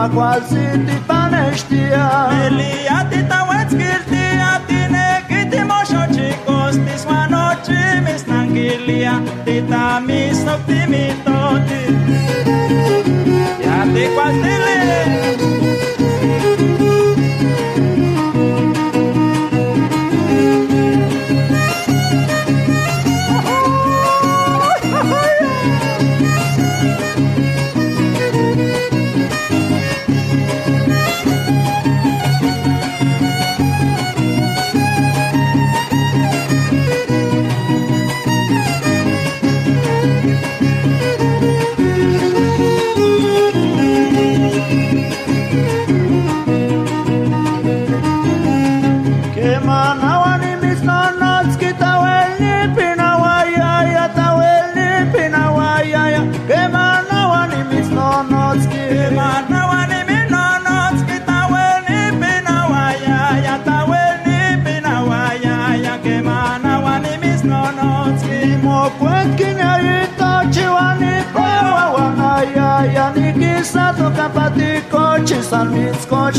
გვაგვაზიტი 0.00 0.94
პანეშტია 1.08 2.04
ელიატი 2.44 3.18
დავეცკირტია 3.32 4.48
ტინე 4.70 5.02
კიტი 5.28 5.60
მოშოჩი 5.70 6.30
კოსტის 6.46 7.04
ვანოჩი 7.10 7.84
მის 8.06 8.24
ნანგილია 8.30 9.14
დედამის 9.44 10.40
ოპტიმი. 10.56 11.09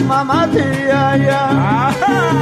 mamá, 0.03 0.47
tía, 0.47 1.17
yeah. 1.17 1.89
Ajá. 1.89 2.41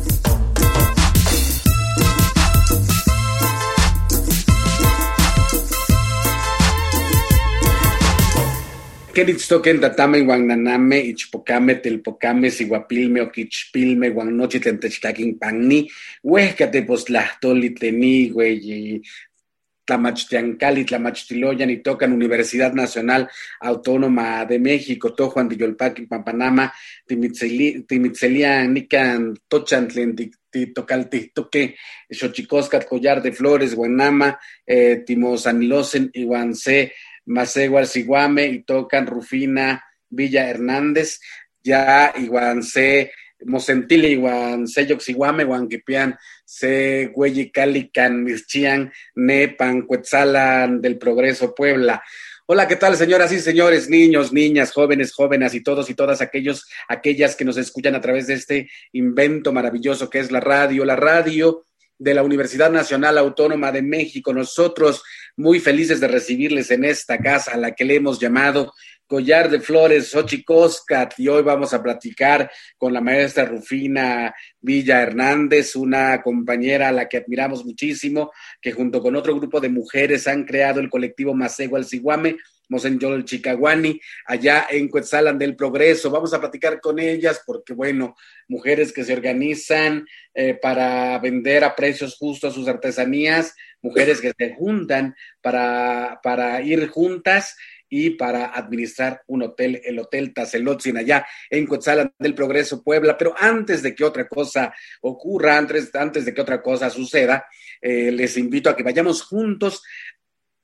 Queritztoquen 9.13 9.81
tatame 9.81 10.21
guananame, 10.21 10.99
ichpocame, 11.11 11.75
telpocame, 11.83 12.49
siguapilme, 12.49 13.19
oquichpilme, 13.21 14.09
guanochi, 14.09 14.61
tentechcaquin 14.63 15.37
panni, 15.37 15.81
huescate 16.23 16.85
postlahtoli, 16.87 17.73
teni, 17.75 18.29
güey, 18.29 19.01
Tlamachtiancali, 19.83 20.85
Tlamachtiloyan 20.85 21.69
y 21.69 21.77
tocan 21.77 22.13
Universidad 22.13 22.73
Nacional 22.73 23.29
Autónoma 23.59 24.45
de 24.45 24.59
México, 24.59 25.13
Tojuan, 25.13 25.49
Tiyolpaqui, 25.49 26.05
Pampanama, 26.05 26.73
Timitzelia, 27.05 28.65
Nican, 28.67 29.37
Tochantlen, 29.47 30.15
Titocaltitoque, 30.49 31.75
Xochicoscat, 32.09 32.85
Collar 32.85 33.21
de 33.21 33.33
Flores, 33.33 33.75
Guanama, 33.75 34.39
eh, 34.65 35.03
Timosanilosen, 35.05 36.11
Iguance, 37.25 37.25
Masegual 37.25 37.87
Siguame 37.87 38.45
y 38.47 38.63
tocan 38.63 39.07
Rufina 39.07 39.83
Villa 40.09 40.49
Hernández, 40.49 41.19
ya 41.63 42.13
Mosentile 43.43 44.09
igual 44.09 44.67
se 44.67 44.85
yoxiguame 44.85 45.45
guanquipian 45.45 46.15
se 46.45 47.07
güey 47.07 47.51
cali 47.51 47.89
can 47.89 48.23
mischian 48.23 48.91
nepan 49.15 49.81
cuetzalan 49.87 50.79
del 50.79 50.99
progreso 50.99 51.55
Puebla. 51.55 52.03
Hola, 52.45 52.67
¿qué 52.67 52.75
tal, 52.75 52.97
señoras 52.97 53.31
y 53.31 53.39
señores, 53.39 53.89
niños, 53.89 54.33
niñas, 54.33 54.73
jóvenes, 54.73 55.13
jóvenes 55.13 55.53
y 55.53 55.63
todos 55.63 55.89
y 55.89 55.95
todas 55.95 56.21
aquellos, 56.21 56.67
aquellas 56.89 57.35
que 57.35 57.45
nos 57.45 57.55
escuchan 57.57 57.95
a 57.95 58.01
través 58.01 58.27
de 58.27 58.33
este 58.33 58.69
invento 58.91 59.53
maravilloso 59.53 60.09
que 60.09 60.19
es 60.19 60.31
la 60.31 60.41
radio, 60.41 60.83
la 60.83 60.97
radio 60.97 61.63
de 61.97 62.13
la 62.13 62.23
Universidad 62.23 62.71
Nacional 62.71 63.17
Autónoma 63.17 63.71
de 63.71 63.83
México. 63.83 64.33
Nosotros 64.33 65.01
muy 65.37 65.59
felices 65.59 65.99
de 65.99 66.07
recibirles 66.07 66.71
en 66.71 66.83
esta 66.83 67.17
casa 67.17 67.51
a 67.51 67.57
la 67.57 67.71
que 67.71 67.85
le 67.85 67.95
hemos 67.95 68.19
llamado 68.19 68.73
Collar 69.11 69.49
de 69.49 69.59
Flores, 69.59 70.09
Xochicoscat, 70.11 71.19
y 71.19 71.27
hoy 71.27 71.43
vamos 71.43 71.73
a 71.73 71.83
platicar 71.83 72.49
con 72.77 72.93
la 72.93 73.01
maestra 73.01 73.43
Rufina 73.43 74.33
Villa 74.61 75.01
Hernández, 75.01 75.75
una 75.75 76.21
compañera 76.21 76.87
a 76.87 76.91
la 76.93 77.09
que 77.09 77.17
admiramos 77.17 77.65
muchísimo, 77.65 78.31
que 78.61 78.71
junto 78.71 79.01
con 79.01 79.17
otro 79.17 79.35
grupo 79.35 79.59
de 79.59 79.67
mujeres 79.67 80.27
han 80.27 80.45
creado 80.45 80.79
el 80.79 80.89
colectivo 80.89 81.33
Masego 81.33 81.75
al 81.75 81.83
Ciguame, 81.83 82.37
Mosenyol 82.71 83.25
Chicaguani, 83.25 83.99
allá 84.25 84.67
en 84.69 84.87
Cuetzalan 84.87 85.37
del 85.37 85.57
Progreso. 85.57 86.09
Vamos 86.09 86.33
a 86.33 86.39
platicar 86.39 86.79
con 86.79 86.99
ellas 86.99 87.43
porque, 87.45 87.73
bueno, 87.73 88.15
mujeres 88.47 88.93
que 88.93 89.03
se 89.03 89.13
organizan 89.13 90.07
eh, 90.33 90.53
para 90.53 91.19
vender 91.19 91.65
a 91.65 91.75
precios 91.75 92.15
justos 92.17 92.53
sus 92.53 92.67
artesanías, 92.69 93.53
mujeres 93.81 94.21
que 94.21 94.33
se 94.37 94.55
juntan 94.55 95.15
para, 95.41 96.19
para 96.23 96.61
ir 96.61 96.87
juntas 96.87 97.57
y 97.89 98.11
para 98.11 98.45
administrar 98.45 99.21
un 99.27 99.43
hotel, 99.43 99.81
el 99.83 99.99
Hotel 99.99 100.33
Tazelotzin, 100.33 100.95
allá 100.95 101.27
en 101.49 101.67
Cuetzalan 101.67 102.13
del 102.17 102.33
Progreso, 102.33 102.81
Puebla. 102.81 103.17
Pero 103.17 103.35
antes 103.37 103.83
de 103.83 103.93
que 103.93 104.05
otra 104.05 104.29
cosa 104.29 104.73
ocurra, 105.01 105.57
antes, 105.57 105.93
antes 105.93 106.23
de 106.23 106.33
que 106.33 106.39
otra 106.39 106.61
cosa 106.61 106.89
suceda, 106.89 107.45
eh, 107.81 108.09
les 108.13 108.37
invito 108.37 108.69
a 108.69 108.77
que 108.77 108.83
vayamos 108.83 109.23
juntos 109.23 109.83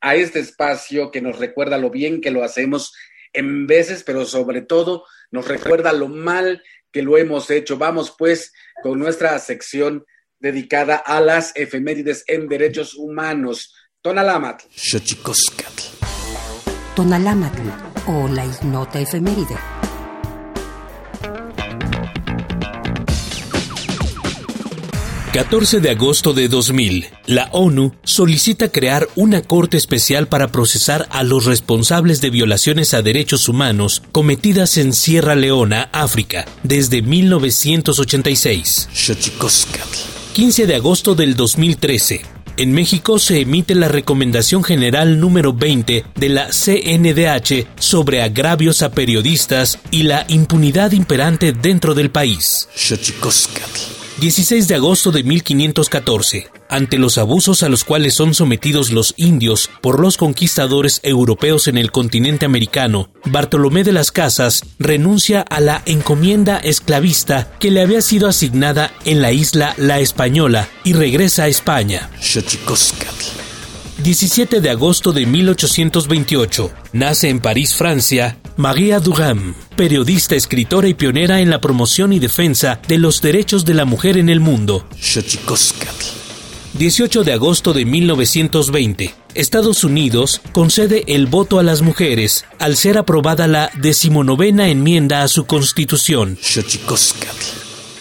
a 0.02 0.16
este 0.16 0.40
espacio 0.40 1.12
que 1.12 1.22
nos 1.22 1.40
recuerda 1.40 1.78
lo 1.78 1.90
bien 1.90 2.22
que 2.22 2.32
lo 2.32 2.44
hacemos 2.44 2.94
en 3.34 3.68
veces, 3.68 4.04
pero 4.04 4.26
sobre 4.26 4.62
todo 4.62 5.06
nos 5.32 5.48
recuerda 5.48 5.94
lo 5.94 6.08
mal 6.08 6.64
que 6.92 7.02
lo 7.02 7.18
hemos 7.18 7.50
hecho. 7.50 7.78
Vamos 7.78 8.16
pues 8.18 8.54
con 8.82 9.00
nuestra 9.00 9.38
sección 9.40 10.06
dedicada 10.40 10.96
a 10.96 11.20
las 11.20 11.56
efemérides 11.56 12.24
en 12.28 12.48
derechos 12.48 12.96
humanos. 12.96 13.74
Tonalamat. 14.02 14.64
Tonalámatl 16.96 17.70
o 18.08 18.28
la 18.28 18.46
ignota 18.46 19.00
efeméride. 19.00 19.77
14 25.38 25.82
de 25.82 25.92
agosto 25.92 26.34
de 26.34 26.48
2000, 26.48 27.06
la 27.28 27.50
ONU 27.52 27.94
solicita 28.04 28.72
crear 28.72 29.08
una 29.14 29.44
corte 29.44 29.78
especial 29.78 30.28
para 30.28 30.48
procesar 30.48 31.08
a 31.12 31.22
los 31.22 31.46
responsables 31.46 32.22
de 32.22 32.32
violaciones 32.32 32.96
a 32.96 33.04
derechos 33.04 33.48
humanos 33.48 34.02
cometidas 34.12 34.78
en 34.78 34.94
Sierra 34.94 35.36
Leona, 35.36 35.90
África, 35.92 36.48
desde 36.64 37.04
1986. 37.04 38.90
15 40.34 40.66
de 40.66 40.76
agosto 40.76 41.14
del 41.14 41.36
2013, 41.36 42.22
en 42.58 42.72
México 42.72 43.20
se 43.20 43.40
emite 43.40 43.76
la 43.76 43.90
Recomendación 43.90 44.64
General 44.64 45.20
número 45.20 45.54
20 45.54 46.04
de 46.16 46.30
la 46.30 46.48
CNDH 46.48 47.68
sobre 47.78 48.24
agravios 48.24 48.82
a 48.82 48.90
periodistas 48.90 49.78
y 49.92 50.02
la 50.02 50.26
impunidad 50.30 50.94
imperante 50.94 51.54
dentro 51.54 51.94
del 51.94 52.10
país. 52.10 52.68
16 54.20 54.68
de 54.68 54.74
agosto 54.74 55.12
de 55.12 55.24
1514. 55.24 56.48
Ante 56.70 56.98
los 56.98 57.20
abusos 57.20 57.62
a 57.62 57.70
los 57.70 57.84
cuales 57.84 58.16
son 58.16 58.34
sometidos 58.34 58.92
los 58.92 59.14
indios 59.16 59.70
por 59.80 60.00
los 60.00 60.18
conquistadores 60.18 61.02
europeos 61.04 61.68
en 61.68 61.78
el 61.78 61.92
continente 61.92 62.44
americano, 62.48 63.12
Bartolomé 63.26 63.84
de 63.84 63.92
las 63.92 64.12
Casas 64.12 64.64
renuncia 64.80 65.42
a 65.42 65.60
la 65.60 65.84
encomienda 65.86 66.58
esclavista 66.58 67.52
que 67.60 67.70
le 67.70 67.82
había 67.82 68.02
sido 68.02 68.28
asignada 68.28 68.92
en 69.06 69.22
la 69.22 69.32
isla 69.32 69.76
La 69.78 70.00
Española 70.00 70.68
y 70.84 70.94
regresa 70.94 71.44
a 71.44 71.48
España. 71.48 72.10
17 74.04 74.62
de 74.62 74.70
agosto 74.72 75.12
de 75.14 75.28
1828. 75.28 76.72
Nace 76.94 77.30
en 77.30 77.40
París, 77.40 77.76
Francia, 77.76 78.40
María 78.58 79.00
Dugan, 79.00 79.54
periodista, 79.76 80.36
escritora 80.36 80.88
y 80.88 80.96
pionera 80.96 81.42
en 81.42 81.52
la 81.52 81.62
promoción 81.62 82.12
y 82.12 82.18
defensa 82.18 82.82
de 82.88 82.98
los 82.98 83.22
derechos 83.22 83.66
de 83.66 83.76
la 83.76 83.86
mujer 83.86 84.18
en 84.18 84.30
el 84.30 84.40
mundo. 84.40 84.84
18 86.74 87.24
de 87.24 87.34
agosto 87.34 87.74
de 87.74 87.86
1920. 87.86 89.14
Estados 89.36 89.84
Unidos 89.84 90.42
concede 90.54 91.04
el 91.08 91.28
voto 91.28 91.60
a 91.60 91.64
las 91.64 91.84
mujeres 91.84 92.46
al 92.58 92.78
ser 92.78 92.98
aprobada 92.98 93.48
la 93.48 93.70
decimonovena 93.76 94.70
enmienda 94.70 95.22
a 95.22 95.28
su 95.28 95.46
constitución. 95.46 96.40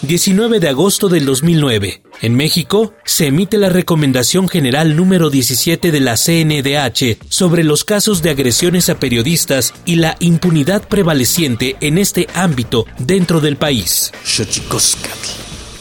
19 0.03 0.61
de 0.61 0.69
agosto 0.69 1.09
del 1.09 1.25
2009. 1.27 2.03
En 2.23 2.35
México 2.35 2.95
se 3.05 3.27
emite 3.27 3.59
la 3.59 3.69
Recomendación 3.69 4.49
General 4.49 4.97
número 4.97 5.31
17 5.31 5.91
de 5.91 6.01
la 6.01 6.17
CNDH 6.17 7.19
sobre 7.29 7.65
los 7.65 7.85
casos 7.85 8.23
de 8.23 8.31
agresiones 8.31 8.89
a 8.89 8.99
periodistas 8.99 9.75
y 9.85 9.97
la 9.97 10.17
impunidad 10.21 10.87
prevaleciente 10.87 11.77
en 11.81 11.99
este 11.99 12.27
ámbito 12.35 12.87
dentro 12.99 13.41
del 13.41 13.57
país. 13.57 14.13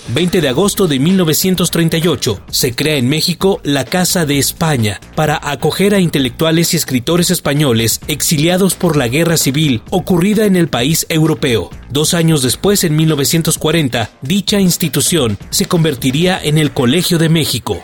20 0.09 0.39
de 0.39 0.49
agosto 0.49 0.87
de 0.87 0.99
1938, 0.99 2.41
se 2.51 2.75
crea 2.75 2.97
en 2.97 3.09
México 3.09 3.59
la 3.63 3.85
Casa 3.85 4.25
de 4.25 4.37
España 4.37 4.99
para 5.15 5.39
acoger 5.41 5.95
a 5.95 5.99
intelectuales 5.99 6.73
y 6.73 6.77
escritores 6.77 7.31
españoles 7.31 8.01
exiliados 8.07 8.75
por 8.75 8.97
la 8.97 9.07
guerra 9.07 9.37
civil 9.37 9.81
ocurrida 9.89 10.45
en 10.45 10.55
el 10.55 10.67
país 10.67 11.05
europeo. 11.09 11.71
Dos 11.89 12.13
años 12.13 12.43
después, 12.43 12.83
en 12.83 12.95
1940, 12.95 14.11
dicha 14.21 14.59
institución 14.59 15.39
se 15.49 15.65
convertiría 15.65 16.39
en 16.41 16.57
el 16.57 16.71
Colegio 16.71 17.17
de 17.17 17.29
México. 17.29 17.83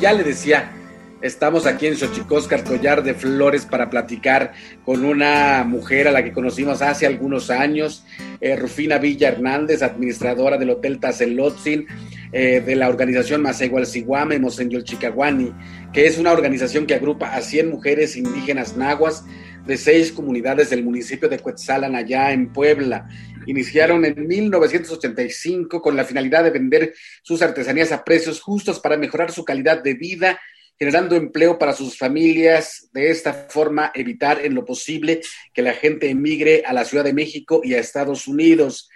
Ya 0.00 0.12
le 0.12 0.24
decía, 0.24 0.72
estamos 1.20 1.66
aquí 1.66 1.86
en 1.86 1.96
Xochicóscar, 1.96 2.64
Collar 2.64 3.02
de 3.02 3.14
Flores, 3.14 3.66
para 3.66 3.90
platicar 3.90 4.52
con 4.84 5.04
una 5.04 5.62
mujer 5.64 6.08
a 6.08 6.12
la 6.12 6.24
que 6.24 6.32
conocimos 6.32 6.80
hace 6.80 7.06
algunos 7.06 7.50
años, 7.50 8.04
eh, 8.40 8.56
Rufina 8.56 8.98
Villa 8.98 9.28
Hernández, 9.28 9.82
administradora 9.82 10.56
del 10.56 10.70
Hotel 10.70 10.98
Tazelotzin, 10.98 11.86
eh, 12.32 12.62
de 12.64 12.76
la 12.76 12.88
organización 12.88 13.42
Masegual 13.42 13.86
Siguame, 13.86 14.38
Mosenyol 14.38 14.84
Chicaguani, 14.84 15.52
que 15.92 16.06
es 16.06 16.18
una 16.18 16.32
organización 16.32 16.86
que 16.86 16.94
agrupa 16.94 17.34
a 17.34 17.42
100 17.42 17.68
mujeres 17.68 18.16
indígenas 18.16 18.76
nahuas 18.76 19.24
de 19.66 19.76
seis 19.76 20.10
comunidades 20.12 20.70
del 20.70 20.82
municipio 20.82 21.28
de 21.28 21.38
Cuetzalan, 21.38 21.94
allá 21.94 22.32
en 22.32 22.52
Puebla. 22.52 23.08
Iniciaron 23.46 24.04
en 24.04 24.26
1985 24.26 25.82
con 25.82 25.96
la 25.96 26.04
finalidad 26.04 26.44
de 26.44 26.50
vender 26.50 26.94
sus 27.22 27.42
artesanías 27.42 27.92
a 27.92 28.04
precios 28.04 28.40
justos 28.40 28.80
para 28.80 28.96
mejorar 28.96 29.32
su 29.32 29.44
calidad 29.44 29.82
de 29.82 29.94
vida, 29.94 30.40
generando 30.78 31.16
empleo 31.16 31.58
para 31.58 31.72
sus 31.72 31.96
familias. 31.98 32.88
De 32.92 33.10
esta 33.10 33.32
forma, 33.32 33.90
evitar 33.94 34.44
en 34.44 34.54
lo 34.54 34.64
posible 34.64 35.20
que 35.52 35.62
la 35.62 35.74
gente 35.74 36.08
emigre 36.08 36.62
a 36.66 36.72
la 36.72 36.84
Ciudad 36.84 37.04
de 37.04 37.12
México 37.12 37.60
y 37.64 37.74
a 37.74 37.80
Estados 37.80 38.26
Unidos. 38.26 38.88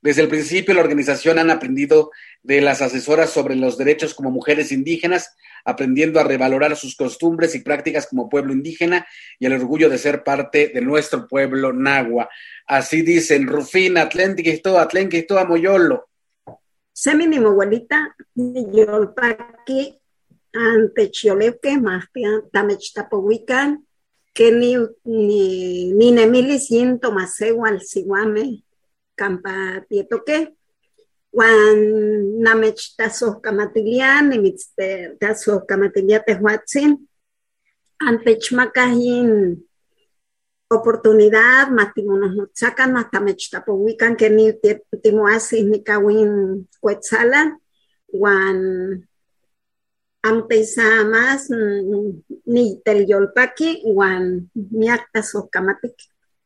Desde 0.00 0.22
el 0.22 0.28
principio, 0.28 0.74
la 0.74 0.80
organización 0.80 1.38
han 1.38 1.50
aprendido 1.50 2.10
de 2.42 2.60
las 2.60 2.82
asesoras 2.82 3.30
sobre 3.30 3.54
los 3.54 3.78
derechos 3.78 4.14
como 4.14 4.30
mujeres 4.32 4.72
indígenas, 4.72 5.36
aprendiendo 5.64 6.20
a 6.20 6.24
revalorar 6.24 6.76
sus 6.76 6.96
costumbres 6.96 7.54
y 7.54 7.60
prácticas 7.60 8.06
como 8.06 8.28
pueblo 8.28 8.52
indígena 8.52 9.06
y 9.38 9.46
el 9.46 9.54
orgullo 9.54 9.88
de 9.88 9.98
ser 9.98 10.24
parte 10.24 10.70
de 10.74 10.80
nuestro 10.80 11.26
pueblo 11.28 11.72
nagua. 11.72 12.28
Así 12.66 13.02
dicen, 13.02 13.46
Rufina, 13.46 14.02
Atléntico, 14.02 14.78
Atléntico, 14.78 15.44
Moyolo. 15.46 16.08
Semini 16.92 17.38
abuelita, 17.38 18.14
Yolpaqui, 18.34 19.98
ante 20.52 21.10
chioleuque 21.10 21.78
mahtia 21.78 22.42
tamechtapowican 22.52 23.86
que 24.34 24.52
ni 24.52 24.76
ni 25.04 25.92
ni 25.92 26.12
nemili 26.12 26.58
siento 26.58 27.12
masewal 27.12 27.80
siwame 27.80 28.64
campa 29.14 29.84
tietoque 29.88 30.54
wan 31.32 31.78
namech 32.44 32.92
taso 32.96 33.40
kamatilian 33.44 34.28
nimitz 34.28 34.62
taso 35.20 35.64
kamatilia 35.68 36.20
tehuatzin 36.20 36.92
antech 38.08 38.52
makahin 38.52 39.56
oportunidad 40.76 41.70
matimonos 41.70 42.32
notzakan 42.36 42.92
matamechtapowican 42.96 44.16
que 44.16 44.28
ni 44.30 44.52
timoasis 45.02 45.64
ni 45.64 45.78
kawin 45.84 46.32
cuetzalan 46.80 47.48
wan 48.12 48.58
ampeisa 50.22 51.04
más 51.04 51.50
ni 52.46 52.80
telyolpaki 52.84 53.82
wan 53.84 54.50
miactas 54.54 55.32
kamatik. 55.50 55.96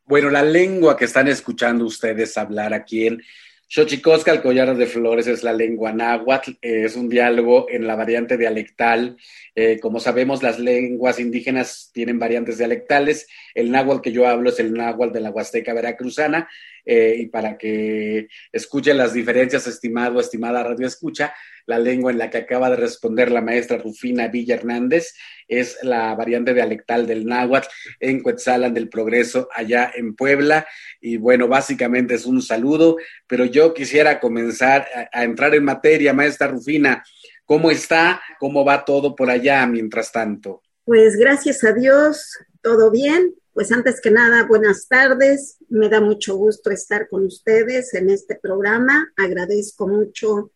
Bueno, 0.05 0.29
la 0.29 0.41
lengua 0.41 0.95
que 0.95 1.05
están 1.05 1.27
escuchando 1.27 1.85
ustedes 1.85 2.37
hablar 2.37 2.73
aquí 2.73 3.07
en 3.07 3.21
Xochicosca, 3.69 4.31
el 4.31 4.41
collar 4.41 4.77
de 4.77 4.85
flores, 4.85 5.27
es 5.27 5.43
la 5.43 5.51
lengua 5.51 5.91
náhuatl, 5.91 6.51
es 6.61 6.95
un 6.95 7.09
diálogo 7.09 7.67
en 7.69 7.85
la 7.85 7.97
variante 7.97 8.37
dialectal. 8.37 9.17
Eh, 9.55 9.79
como 9.81 9.99
sabemos, 9.99 10.41
las 10.41 10.57
lenguas 10.57 11.19
indígenas 11.19 11.91
tienen 11.93 12.17
variantes 12.17 12.57
dialectales. 12.57 13.27
El 13.53 13.69
náhuatl 13.71 14.01
que 14.01 14.13
yo 14.13 14.25
hablo 14.25 14.49
es 14.51 14.59
el 14.61 14.73
náhuatl 14.73 15.11
de 15.11 15.19
la 15.19 15.31
Huasteca 15.31 15.73
Veracruzana. 15.73 16.47
Eh, 16.85 17.17
y 17.19 17.25
para 17.27 17.57
que 17.57 18.29
escuchen 18.53 18.97
las 18.97 19.13
diferencias, 19.13 19.67
estimado, 19.67 20.21
estimada 20.21 20.63
radio 20.63 20.87
escucha, 20.87 21.33
la 21.67 21.77
lengua 21.77 22.11
en 22.11 22.17
la 22.17 22.29
que 22.29 22.39
acaba 22.39 22.69
de 22.69 22.77
responder 22.77 23.31
la 23.31 23.41
maestra 23.41 23.77
Rufina 23.77 24.27
Villa 24.29 24.55
Hernández 24.55 25.13
es 25.47 25.77
la 25.83 26.15
variante 26.15 26.53
dialectal 26.53 27.05
del 27.05 27.25
náhuatl 27.25 27.67
en 27.99 28.23
Cuetzalan 28.23 28.73
del 28.73 28.89
Progreso, 28.89 29.47
allá 29.53 29.91
en 29.93 30.15
Puebla. 30.15 30.65
Y 30.99 31.17
bueno, 31.17 31.47
básicamente 31.47 32.15
es 32.15 32.25
un 32.25 32.41
saludo, 32.41 32.97
pero 33.27 33.45
yo 33.45 33.73
quisiera 33.73 34.19
comenzar 34.19 34.87
a, 34.93 35.19
a 35.19 35.23
entrar 35.23 35.53
en 35.53 35.63
materia, 35.63 36.13
maestra 36.13 36.47
Rufina. 36.47 37.03
¿Cómo 37.45 37.69
está? 37.69 38.21
¿Cómo 38.39 38.65
va 38.65 38.83
todo 38.83 39.15
por 39.15 39.29
allá 39.29 39.65
mientras 39.67 40.11
tanto? 40.11 40.63
Pues 40.83 41.15
gracias 41.17 41.63
a 41.63 41.73
Dios, 41.73 42.37
todo 42.61 42.91
bien. 42.91 43.35
Pues 43.53 43.71
antes 43.71 43.99
que 43.99 44.11
nada, 44.11 44.45
buenas 44.45 44.87
tardes. 44.87 45.57
Me 45.67 45.89
da 45.89 45.99
mucho 45.99 46.35
gusto 46.35 46.69
estar 46.69 47.09
con 47.09 47.25
ustedes 47.25 47.93
en 47.93 48.09
este 48.09 48.35
programa. 48.35 49.11
Agradezco 49.17 49.87
mucho 49.87 50.51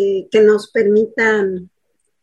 eh, 0.00 0.28
que 0.30 0.42
nos 0.42 0.70
permitan 0.70 1.68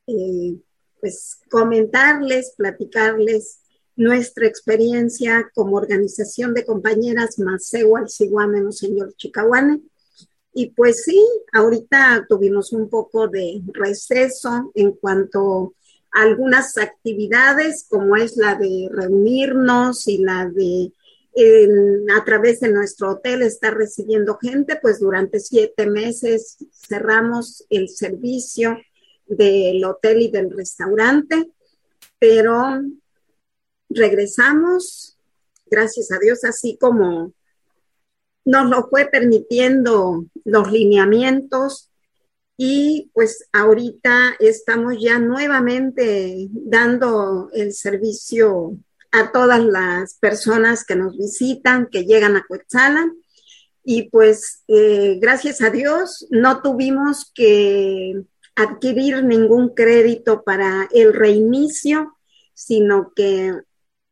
eh, 0.07 0.55
pues 1.01 1.41
comentarles, 1.51 2.53
platicarles 2.55 3.59
nuestra 3.97 4.47
experiencia 4.47 5.51
como 5.53 5.75
organización 5.75 6.53
de 6.53 6.63
compañeras 6.63 7.37
Maceo 7.37 7.97
Alciguame, 7.97 8.71
señor 8.71 9.13
Chicahuane. 9.17 9.81
Y 10.53 10.67
pues 10.67 11.03
sí, 11.03 11.21
ahorita 11.51 12.25
tuvimos 12.29 12.71
un 12.71 12.89
poco 12.89 13.27
de 13.27 13.61
receso 13.73 14.71
en 14.73 14.93
cuanto 14.93 15.73
a 16.13 16.21
algunas 16.21 16.77
actividades, 16.77 17.85
como 17.89 18.15
es 18.15 18.37
la 18.37 18.55
de 18.55 18.87
reunirnos 18.89 20.07
y 20.07 20.19
la 20.19 20.47
de 20.47 20.93
a 21.37 22.23
través 22.23 22.61
de 22.61 22.69
nuestro 22.69 23.11
hotel 23.11 23.41
estar 23.41 23.75
recibiendo 23.75 24.37
gente, 24.37 24.77
pues 24.81 24.99
durante 24.99 25.39
siete 25.39 25.85
meses 25.85 26.57
cerramos 26.71 27.65
el 27.69 27.89
servicio 27.89 28.77
del 29.27 29.83
hotel 29.83 30.21
y 30.21 30.31
del 30.31 30.51
restaurante, 30.51 31.51
pero 32.19 32.81
regresamos, 33.89 35.17
gracias 35.65 36.11
a 36.11 36.19
Dios, 36.19 36.43
así 36.45 36.77
como 36.79 37.33
nos 38.45 38.69
lo 38.69 38.87
fue 38.89 39.05
permitiendo 39.07 40.25
los 40.45 40.71
lineamientos 40.71 41.91
y 42.57 43.11
pues 43.13 43.49
ahorita 43.51 44.35
estamos 44.39 44.95
ya 45.01 45.19
nuevamente 45.19 46.47
dando 46.51 47.49
el 47.51 47.73
servicio 47.73 48.77
a 49.15 49.31
todas 49.31 49.63
las 49.63 50.15
personas 50.15 50.83
que 50.83 50.95
nos 50.95 51.17
visitan, 51.17 51.87
que 51.87 52.05
llegan 52.05 52.35
a 52.35 52.45
Coetzalan. 52.47 53.13
Y 53.83 54.09
pues 54.09 54.63
eh, 54.67 55.17
gracias 55.21 55.61
a 55.61 55.69
Dios 55.69 56.27
no 56.29 56.61
tuvimos 56.61 57.31
que 57.33 58.23
adquirir 58.55 59.23
ningún 59.23 59.75
crédito 59.75 60.43
para 60.43 60.87
el 60.91 61.13
reinicio, 61.13 62.17
sino 62.53 63.13
que 63.15 63.53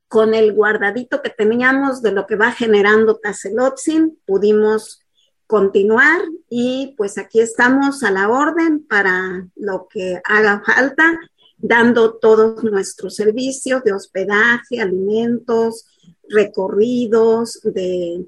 con 0.08 0.36
el 0.36 0.54
guardadito 0.54 1.22
que 1.22 1.32
teníamos 1.32 2.02
de 2.02 2.12
lo 2.12 2.28
que 2.28 2.36
va 2.36 2.52
generando 2.52 3.18
Tazelotzin, 3.18 4.20
pudimos 4.26 5.00
continuar 5.48 6.22
y 6.50 6.94
pues 6.98 7.18
aquí 7.18 7.40
estamos 7.40 8.04
a 8.04 8.12
la 8.12 8.30
orden 8.30 8.86
para 8.88 9.48
lo 9.56 9.88
que 9.90 10.22
haga 10.24 10.62
falta 10.66 11.20
dando 11.64 12.16
todos 12.16 12.62
nuestros 12.62 13.16
servicios 13.16 13.86
de 13.86 13.94
hospedaje, 13.94 14.82
alimentos, 14.82 15.86
recorridos 16.28 17.62
de, 17.64 18.26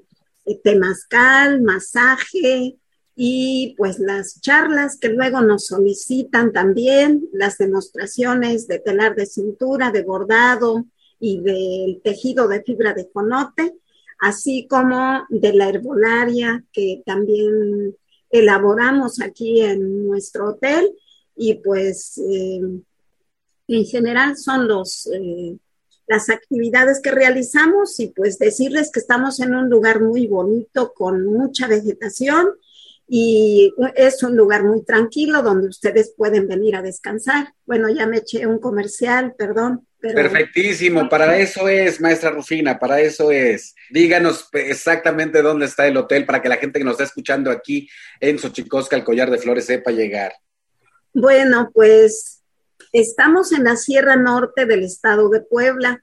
temazcal, 0.64 1.60
masaje 1.60 2.76
y 3.14 3.74
pues 3.76 3.98
las 3.98 4.40
charlas 4.40 4.96
que 4.98 5.10
luego 5.10 5.42
nos 5.42 5.66
solicitan 5.66 6.52
también, 6.52 7.28
las 7.32 7.58
demostraciones 7.58 8.68
de 8.68 8.78
telar 8.78 9.14
de 9.14 9.26
cintura, 9.26 9.90
de 9.90 10.02
bordado 10.02 10.86
y 11.20 11.40
del 11.40 12.00
tejido 12.02 12.48
de 12.48 12.62
fibra 12.62 12.94
de 12.94 13.10
conote, 13.10 13.74
así 14.18 14.66
como 14.66 15.26
de 15.28 15.52
la 15.52 15.68
herbolaria 15.68 16.64
que 16.72 17.02
también 17.04 17.94
elaboramos 18.30 19.20
aquí 19.20 19.60
en 19.60 20.06
nuestro 20.06 20.50
hotel. 20.50 20.96
Y 21.38 21.54
pues 21.56 22.16
eh, 22.16 22.60
en 23.68 23.84
general 23.84 24.36
son 24.36 24.68
los, 24.68 25.08
eh, 25.12 25.56
las 26.06 26.30
actividades 26.30 27.00
que 27.00 27.10
realizamos 27.10 27.98
y 28.00 28.08
pues 28.08 28.38
decirles 28.38 28.90
que 28.92 29.00
estamos 29.00 29.40
en 29.40 29.54
un 29.54 29.68
lugar 29.68 30.00
muy 30.00 30.26
bonito 30.26 30.92
con 30.94 31.24
mucha 31.24 31.66
vegetación 31.66 32.54
y 33.08 33.72
es 33.94 34.22
un 34.22 34.36
lugar 34.36 34.64
muy 34.64 34.84
tranquilo 34.84 35.42
donde 35.42 35.68
ustedes 35.68 36.12
pueden 36.16 36.48
venir 36.48 36.74
a 36.74 36.82
descansar. 36.82 37.52
Bueno, 37.64 37.88
ya 37.88 38.06
me 38.06 38.18
eché 38.18 38.46
un 38.46 38.58
comercial, 38.58 39.34
perdón. 39.36 39.86
Perfectísimo, 40.00 41.08
para 41.08 41.36
eso 41.38 41.68
es, 41.68 42.00
maestra 42.00 42.30
Rufina, 42.30 42.78
para 42.78 43.00
eso 43.00 43.30
es. 43.30 43.74
Díganos 43.90 44.48
exactamente 44.52 45.42
dónde 45.42 45.66
está 45.66 45.86
el 45.86 45.96
hotel 45.96 46.24
para 46.26 46.42
que 46.42 46.48
la 46.48 46.56
gente 46.56 46.78
que 46.78 46.84
nos 46.84 46.92
está 46.92 47.04
escuchando 47.04 47.50
aquí 47.50 47.88
en 48.20 48.38
Xochicosca, 48.38 48.96
el 48.96 49.04
collar 49.04 49.30
de 49.30 49.38
flores, 49.38 49.64
sepa 49.64 49.90
llegar. 49.90 50.32
Bueno, 51.12 51.70
pues 51.72 52.35
Estamos 52.98 53.52
en 53.52 53.64
la 53.64 53.76
Sierra 53.76 54.16
Norte 54.16 54.64
del 54.64 54.82
estado 54.82 55.28
de 55.28 55.42
Puebla. 55.42 56.02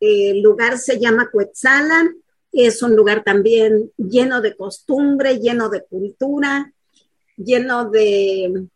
El 0.00 0.42
lugar 0.42 0.76
se 0.76 1.00
llama 1.00 1.30
Cuetzalan. 1.30 2.14
Es 2.52 2.82
un 2.82 2.94
lugar 2.94 3.24
también 3.24 3.90
lleno 3.96 4.42
de 4.42 4.54
costumbre, 4.54 5.38
lleno 5.38 5.70
de 5.70 5.82
cultura, 5.82 6.74
lleno 7.38 7.88
de 7.88 8.66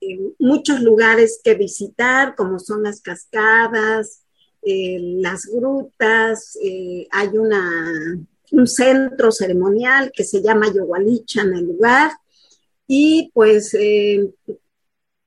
eh, 0.00 0.18
muchos 0.40 0.80
lugares 0.80 1.40
que 1.44 1.54
visitar, 1.54 2.34
como 2.34 2.58
son 2.58 2.82
las 2.82 3.00
cascadas, 3.00 4.24
eh, 4.60 4.98
las 5.20 5.46
grutas. 5.46 6.58
Eh, 6.64 7.06
hay 7.12 7.28
un 8.50 8.66
centro 8.66 9.30
ceremonial 9.30 10.10
que 10.12 10.24
se 10.24 10.42
llama 10.42 10.72
Yogualicha 10.74 11.42
en 11.42 11.54
el 11.54 11.64
lugar. 11.64 12.10
Y 12.88 13.30
pues 13.32 13.72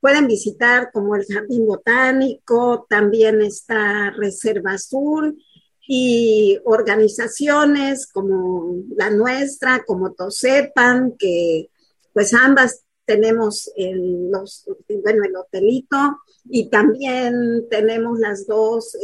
pueden 0.06 0.28
visitar 0.28 0.92
como 0.92 1.16
el 1.16 1.26
Jardín 1.26 1.66
Botánico, 1.66 2.86
también 2.88 3.42
está 3.42 4.12
Reserva 4.12 4.74
Azul 4.74 5.44
y 5.88 6.60
organizaciones 6.64 8.06
como 8.06 8.84
la 8.96 9.10
nuestra, 9.10 9.84
como 9.84 10.14
Tosepan, 10.14 11.16
que 11.18 11.72
pues 12.14 12.36
ambas 12.36 12.84
tenemos 13.06 13.72
el, 13.76 14.30
los, 14.30 14.70
bueno, 15.04 15.24
el 15.24 15.36
hotelito 15.38 16.20
y 16.52 16.70
también 16.70 17.66
tenemos 17.72 18.20
las 18.20 18.46
dos 18.46 18.96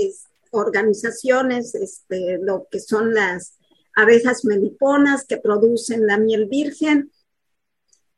organizaciones, 0.52 1.74
este, 1.74 2.38
lo 2.44 2.68
que 2.70 2.80
son 2.80 3.16
las 3.16 3.58
abejas 3.96 4.46
meliponas 4.46 5.26
que 5.26 5.38
producen 5.38 6.06
la 6.06 6.20
miel 6.20 6.46
virgen 6.46 7.10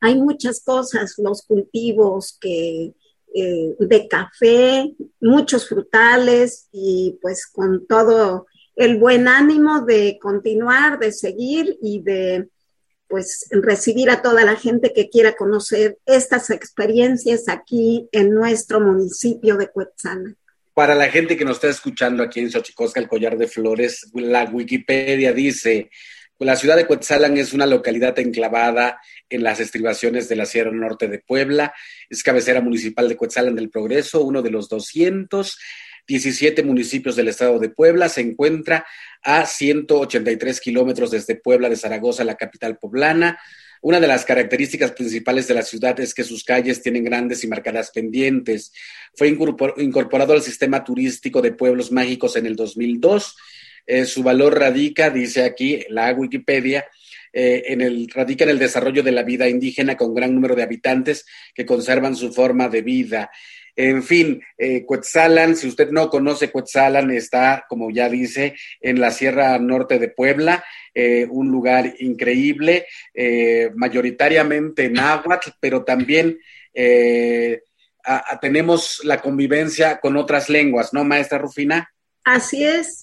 hay 0.03 0.15
muchas 0.15 0.61
cosas, 0.61 1.15
los 1.17 1.43
cultivos 1.43 2.37
que, 2.41 2.91
eh, 3.33 3.75
de 3.79 4.07
café, 4.09 4.93
muchos 5.21 5.69
frutales 5.69 6.67
y 6.73 7.17
pues 7.21 7.47
con 7.47 7.87
todo 7.87 8.45
el 8.75 8.97
buen 8.97 9.29
ánimo 9.29 9.85
de 9.85 10.19
continuar, 10.21 10.99
de 10.99 11.13
seguir 11.13 11.77
y 11.81 12.01
de 12.01 12.49
pues 13.07 13.47
recibir 13.51 14.09
a 14.09 14.21
toda 14.21 14.43
la 14.43 14.57
gente 14.57 14.91
que 14.91 15.09
quiera 15.09 15.37
conocer 15.37 15.97
estas 16.05 16.49
experiencias 16.49 17.47
aquí 17.47 18.09
en 18.11 18.31
nuestro 18.31 18.81
municipio 18.81 19.55
de 19.55 19.69
Cuetzana. 19.69 20.35
Para 20.73 20.95
la 20.95 21.07
gente 21.07 21.37
que 21.37 21.45
nos 21.45 21.57
está 21.57 21.69
escuchando 21.69 22.23
aquí 22.23 22.41
en 22.41 22.51
Xochicosca, 22.51 22.99
el 22.99 23.07
Collar 23.07 23.37
de 23.37 23.47
Flores, 23.47 24.11
la 24.13 24.43
Wikipedia 24.51 25.31
dice, 25.31 25.89
la 26.39 26.55
ciudad 26.55 26.75
de 26.75 26.85
Cuetzalan 26.85 27.37
es 27.37 27.53
una 27.53 27.65
localidad 27.65 28.17
enclavada 28.19 28.99
en 29.29 29.43
las 29.43 29.59
estribaciones 29.59 30.27
de 30.29 30.35
la 30.35 30.45
Sierra 30.45 30.71
Norte 30.71 31.07
de 31.07 31.19
Puebla, 31.19 31.73
es 32.09 32.23
cabecera 32.23 32.61
municipal 32.61 33.07
de 33.07 33.15
Cuetzalan 33.15 33.55
del 33.55 33.69
Progreso, 33.69 34.23
uno 34.23 34.41
de 34.41 34.51
los 34.51 34.69
217 34.69 36.63
municipios 36.63 37.15
del 37.15 37.29
estado 37.29 37.59
de 37.59 37.69
Puebla, 37.69 38.09
se 38.09 38.21
encuentra 38.21 38.85
a 39.21 39.45
183 39.45 40.59
kilómetros 40.59 41.11
desde 41.11 41.35
Puebla 41.35 41.69
de 41.69 41.77
Zaragoza, 41.77 42.23
la 42.23 42.35
capital 42.35 42.77
poblana, 42.77 43.39
una 43.83 43.99
de 43.99 44.07
las 44.07 44.23
características 44.23 44.93
principales 44.93 45.45
de 45.49 45.55
la 45.55 45.61
ciudad 45.61 45.99
es 45.99 46.13
que 46.13 46.23
sus 46.23 46.45
calles 46.45 46.81
tienen 46.81 47.03
grandes 47.03 47.43
y 47.43 47.47
marcadas 47.47 47.91
pendientes. 47.91 48.71
Fue 49.13 49.27
incorporado 49.27 50.31
al 50.31 50.41
sistema 50.41 50.85
turístico 50.85 51.41
de 51.41 51.51
pueblos 51.51 51.91
mágicos 51.91 52.37
en 52.37 52.45
el 52.45 52.55
2002. 52.55 53.35
Eh, 53.85 54.05
su 54.05 54.23
valor 54.23 54.57
radica, 54.57 55.09
dice 55.09 55.43
aquí 55.43 55.83
la 55.89 56.13
Wikipedia, 56.13 56.85
eh, 57.35 57.63
en 57.73 57.81
el, 57.81 58.07
radica 58.13 58.43
en 58.43 58.51
el 58.51 58.59
desarrollo 58.59 59.01
de 59.01 59.11
la 59.11 59.23
vida 59.23 59.49
indígena 59.49 59.97
con 59.97 60.13
gran 60.13 60.35
número 60.35 60.55
de 60.55 60.61
habitantes 60.61 61.25
que 61.55 61.65
conservan 61.65 62.15
su 62.15 62.31
forma 62.31 62.69
de 62.69 62.83
vida. 62.83 63.31
En 63.75 64.03
fin, 64.03 64.39
eh, 64.55 64.85
si 65.55 65.67
usted 65.67 65.89
no 65.89 66.07
conoce 66.11 66.51
Cuetzalan, 66.51 67.09
está, 67.09 67.65
como 67.67 67.89
ya 67.89 68.07
dice, 68.07 68.55
en 68.79 69.01
la 69.01 69.09
Sierra 69.09 69.57
Norte 69.57 69.97
de 69.97 70.09
Puebla, 70.09 70.63
un 71.31 71.49
lugar 71.49 71.91
increíble, 71.97 72.85
eh, 73.15 73.71
mayoritariamente 73.73 74.89
náhuatl, 74.89 75.49
pero 75.59 75.83
también 75.83 76.37
tenemos 78.39 79.01
la 79.03 79.19
convivencia 79.19 79.99
con 79.99 80.17
otras 80.17 80.49
lenguas, 80.49 80.93
¿no, 80.93 81.03
maestra 81.03 81.39
Rufina? 81.39 81.91
Así 82.23 82.63
es. 82.63 83.02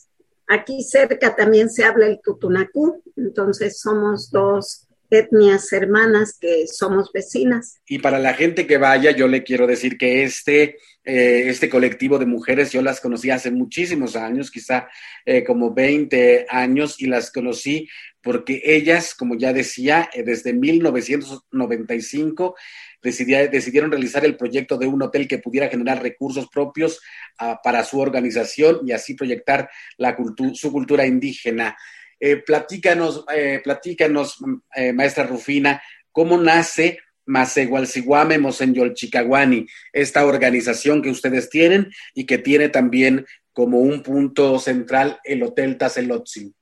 Aquí 0.53 0.83
cerca 0.83 1.37
también 1.37 1.71
se 1.71 1.85
habla 1.85 2.07
el 2.07 2.19
tutunacú, 2.21 3.05
entonces 3.17 3.79
somos 3.79 4.33
dos 4.33 4.89
etnias 5.09 5.73
hermanas 5.73 6.37
que 6.41 6.67
somos 6.67 7.13
vecinas. 7.13 7.77
Y 7.87 8.01
para 8.01 8.19
la 8.19 8.35
gente 8.35 8.67
que 8.67 8.77
vaya, 8.77 9.13
yo 9.13 9.29
le 9.29 9.45
quiero 9.45 9.69
decir 9.69 9.97
que 9.97 10.25
este, 10.25 10.79
eh, 11.05 11.45
este 11.47 11.71
colectivo 11.71 12.19
de 12.19 12.27
mujeres, 12.27 12.73
yo 12.73 12.83
las 12.83 13.01
conocí 13.01 13.31
hace 13.31 13.53
muchísimos 13.53 14.17
años, 14.17 14.51
quizá 14.51 14.89
eh, 15.25 15.45
como 15.45 15.73
20 15.73 16.47
años, 16.49 17.01
y 17.01 17.07
las 17.07 17.31
conocí 17.31 17.89
porque 18.21 18.61
ellas, 18.65 19.15
como 19.15 19.37
ya 19.37 19.53
decía, 19.53 20.11
eh, 20.13 20.25
desde 20.25 20.53
1995 20.53 22.57
decidieron 23.03 23.91
realizar 23.91 24.25
el 24.25 24.37
proyecto 24.37 24.77
de 24.77 24.87
un 24.87 25.03
hotel 25.03 25.27
que 25.27 25.39
pudiera 25.39 25.69
generar 25.69 26.03
recursos 26.03 26.49
propios 26.49 27.01
ah, 27.39 27.61
para 27.63 27.85
su 27.85 27.99
organización 27.99 28.81
y 28.87 28.93
así 28.93 29.15
proyectar 29.15 29.71
la 29.97 30.17
su 30.55 30.73
cultura 30.73 31.07
indígena. 31.07 31.77
Eh, 32.19 32.37
platícanos, 32.37 33.25
eh, 33.35 33.61
platícanos 33.65 34.39
eh, 34.77 34.93
maestra 34.93 35.25
Rufina, 35.25 35.83
cómo 36.13 36.37
nace 36.37 36.99
Masegualsiguame 37.25 38.39
Mosenyol 38.39 38.95
Chicaguani, 38.95 39.67
esta 39.93 40.27
organización 40.27 41.01
que 41.01 41.11
ustedes 41.11 41.49
tienen 41.49 41.91
y 42.13 42.27
que 42.27 42.39
tiene 42.39 42.69
también 42.69 43.25
como 43.53 43.81
un 43.81 44.03
punto 44.03 44.59
central 44.59 45.19
el 45.25 45.43
Hotel 45.43 45.79
Tazelotzi. 45.79 46.55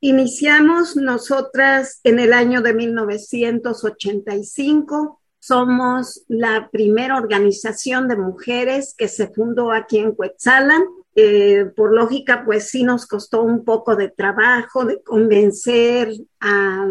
Iniciamos 0.00 0.96
nosotras 0.96 2.00
en 2.04 2.18
el 2.18 2.32
año 2.32 2.60
de 2.60 2.74
1985. 2.74 5.20
Somos 5.46 6.24
la 6.26 6.70
primera 6.72 7.18
organización 7.18 8.08
de 8.08 8.16
mujeres 8.16 8.94
que 8.96 9.08
se 9.08 9.26
fundó 9.26 9.72
aquí 9.72 9.98
en 9.98 10.12
Cuetzalan. 10.12 10.84
Eh, 11.14 11.66
por 11.76 11.92
lógica, 11.92 12.44
pues 12.46 12.70
sí 12.70 12.82
nos 12.82 13.04
costó 13.06 13.42
un 13.42 13.62
poco 13.62 13.94
de 13.94 14.08
trabajo 14.08 14.86
de 14.86 15.02
convencer 15.02 16.14
a 16.40 16.86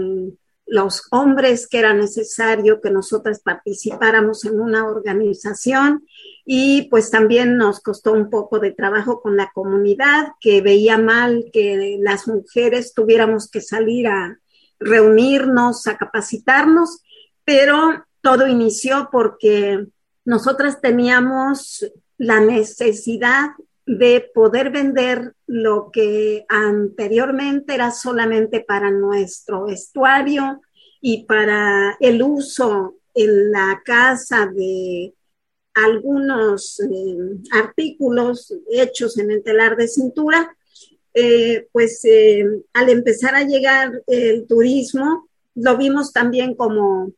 los 0.68 1.02
hombres 1.10 1.68
que 1.68 1.80
era 1.80 1.96
necesario 1.96 2.80
que 2.80 2.92
nosotras 2.92 3.40
participáramos 3.40 4.46
en 4.46 4.62
una 4.62 4.86
organización. 4.86 6.06
Y 6.46 6.90
pues 6.92 7.10
también 7.10 7.58
nos 7.58 7.80
costó 7.80 8.14
un 8.14 8.30
poco 8.30 8.60
de 8.60 8.70
trabajo 8.70 9.20
con 9.20 9.36
la 9.36 9.50
comunidad 9.52 10.34
que 10.40 10.62
veía 10.62 11.00
mal 11.00 11.46
que 11.52 11.98
las 12.02 12.28
mujeres 12.28 12.94
tuviéramos 12.94 13.50
que 13.50 13.62
salir 13.62 14.10
a 14.10 14.38
reunirnos, 14.78 15.88
a 15.88 15.98
capacitarnos, 15.98 17.02
pero 17.44 18.06
todo 18.24 18.48
inició 18.48 19.10
porque 19.12 19.86
nosotras 20.26 20.80
teníamos 20.82 21.86
la 22.18 22.40
necesidad 22.40 23.50
de 23.86 24.26
poder 24.34 24.72
vender 24.72 25.36
lo 25.46 25.92
que 25.92 26.46
anteriormente 26.48 27.74
era 27.74 27.92
solamente 27.92 28.62
para 28.62 28.90
nuestro 28.92 29.66
vestuario 29.66 30.62
y 31.02 31.26
para 31.26 31.98
el 32.00 32.24
uso 32.24 32.96
en 33.14 33.52
la 33.52 33.82
casa 33.84 34.48
de 34.48 35.14
algunos 35.74 36.80
eh, 36.80 37.18
artículos 37.52 38.54
hechos 38.72 39.18
en 39.18 39.32
el 39.32 39.44
telar 39.44 39.76
de 39.76 39.90
cintura, 39.90 40.56
eh, 41.14 41.68
pues 41.74 42.06
eh, 42.06 42.46
al 42.72 42.90
empezar 42.90 43.36
a 43.36 43.44
llegar 43.44 44.02
el 44.08 44.48
turismo, 44.48 45.28
lo 45.56 45.78
vimos 45.78 46.14
también 46.14 46.56
como 46.56 47.12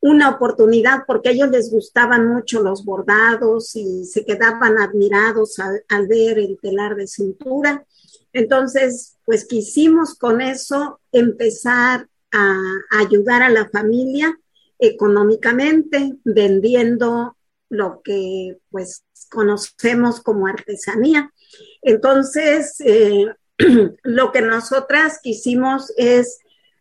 una 0.00 0.30
oportunidad 0.30 1.04
porque 1.06 1.28
a 1.28 1.32
ellos 1.32 1.50
les 1.50 1.70
gustaban 1.70 2.26
mucho 2.26 2.62
los 2.62 2.84
bordados 2.84 3.76
y 3.76 4.04
se 4.04 4.24
quedaban 4.24 4.78
admirados 4.78 5.58
al, 5.58 6.06
ver 6.06 6.38
el 6.38 6.58
telar 6.60 6.96
de 6.96 7.06
cintura. 7.06 7.84
Entonces, 8.32 9.18
pues 9.24 9.46
quisimos 9.46 10.14
con 10.14 10.40
eso 10.40 11.00
empezar 11.12 12.08
a, 12.32 12.58
ayudar 12.90 13.42
a 13.42 13.50
la 13.50 13.68
familia 13.68 14.38
económicamente 14.78 16.16
vendiendo 16.24 17.36
lo 17.68 18.00
que 18.02 18.58
pues 18.70 19.04
conocemos 19.30 20.20
como 20.20 20.46
artesanía. 20.46 21.30
Entonces, 21.82 22.80
eh, 22.80 23.26
lo 24.02 24.32
que 24.32 24.40
nosotras 24.40 25.20
quisimos 25.22 25.92
es 25.98 26.38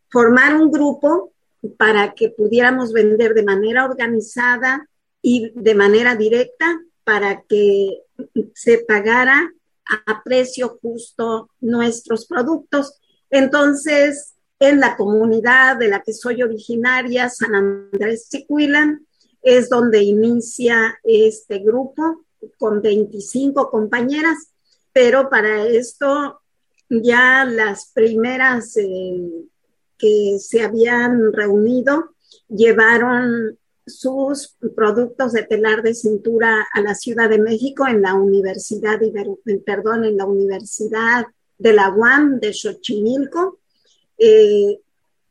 formar 0.10 0.56
un 0.56 0.72
grupo 0.72 1.29
para 1.78 2.14
que 2.14 2.30
pudiéramos 2.30 2.94
vender 2.94 3.34
de 3.34 3.44
manera 3.44 3.86
organizada 3.86 4.88
y 5.22 5.52
de 5.56 5.76
manera 5.76 6.16
directa 6.16 6.82
para 7.04 7.44
que 7.44 8.02
se 8.54 8.80
pagara 8.80 9.54
a 10.06 10.24
precio 10.24 10.80
justo 10.82 11.50
nuestros 11.60 12.28
productos. 12.28 13.00
Entonces, 13.30 14.36
en 14.60 14.80
la 14.80 14.96
comunidad 14.96 15.78
de 15.78 15.88
la 15.88 16.02
que 16.02 16.14
soy 16.14 16.44
originaria, 16.44 17.30
San 17.30 17.56
Andrés 17.56 18.30
Chicuilan, 18.30 19.06
es 19.42 19.70
donde 19.70 20.04
inicia 20.04 21.00
este 21.04 21.60
grupo 21.60 22.26
con 22.58 22.82
25 22.82 23.70
compañeras, 23.70 24.52
pero 24.92 25.30
para 25.30 25.66
esto 25.66 26.42
ya 26.90 27.46
las 27.46 27.92
primeras 27.94 28.76
eh, 28.78 29.46
que 30.00 30.38
se 30.40 30.64
habían 30.64 31.32
reunido 31.34 32.16
llevaron 32.48 33.58
sus 33.86 34.56
productos 34.76 35.34
de 35.34 35.44
telar 35.44 35.82
de 35.84 35.94
cintura 35.94 36.68
a 36.74 36.82
la 36.82 36.96
Ciudad 36.96 37.30
de 37.30 37.40
México 37.40 37.88
en 37.88 38.02
la 38.02 38.14
Universidad, 38.14 39.00
perdón, 39.66 40.06
en 40.06 40.18
la 40.18 40.26
Universidad 40.26 41.26
de 41.58 41.74
la 41.74 41.90
UAM 41.90 42.40
de 42.40 42.54
Xochimilco. 42.54 43.60
Eh, 44.18 44.80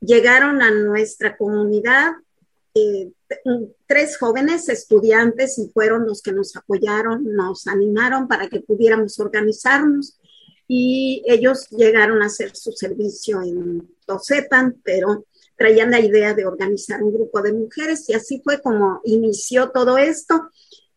llegaron 0.00 0.62
a 0.62 0.70
nuestra 0.70 1.36
comunidad 1.36 2.12
eh, 2.74 3.10
tres 3.86 4.18
jóvenes 4.18 4.68
estudiantes 4.68 5.58
y 5.58 5.68
fueron 5.68 6.06
los 6.06 6.22
que 6.22 6.32
nos 6.32 6.56
apoyaron, 6.56 7.24
nos 7.34 7.66
animaron 7.66 8.28
para 8.28 8.48
que 8.48 8.60
pudiéramos 8.60 9.18
organizarnos 9.20 10.18
y 10.68 11.22
ellos 11.26 11.68
llegaron 11.70 12.22
a 12.22 12.26
hacer 12.26 12.54
su 12.54 12.72
servicio 12.72 13.42
en 13.42 13.88
Tosepan, 14.06 14.76
pero 14.84 15.24
traían 15.56 15.90
la 15.90 15.98
idea 15.98 16.34
de 16.34 16.46
organizar 16.46 17.02
un 17.02 17.12
grupo 17.12 17.40
de 17.40 17.54
mujeres 17.54 18.08
y 18.08 18.12
así 18.12 18.42
fue 18.44 18.60
como 18.60 19.00
inició 19.04 19.70
todo 19.70 19.96
esto. 19.96 20.50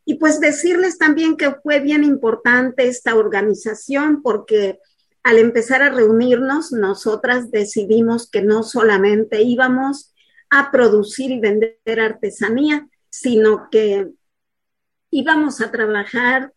Y 0.03 0.15
pues 0.15 0.41
decirles 0.41 0.97
también 0.97 1.37
que 1.37 1.55
fue 1.63 1.79
bien 1.79 2.03
importante 2.03 2.87
esta 2.87 3.15
organización 3.15 4.21
porque 4.21 4.79
al 5.23 5.37
empezar 5.37 5.83
a 5.83 5.89
reunirnos, 5.89 6.71
nosotras 6.71 7.49
decidimos 7.51 8.29
que 8.29 8.41
no 8.41 8.63
solamente 8.63 9.41
íbamos 9.41 10.13
a 10.49 10.71
producir 10.71 11.31
y 11.31 11.39
vender 11.39 11.99
artesanía, 11.99 12.87
sino 13.09 13.69
que 13.71 14.09
íbamos 15.11 15.61
a 15.61 15.71
trabajar 15.71 16.53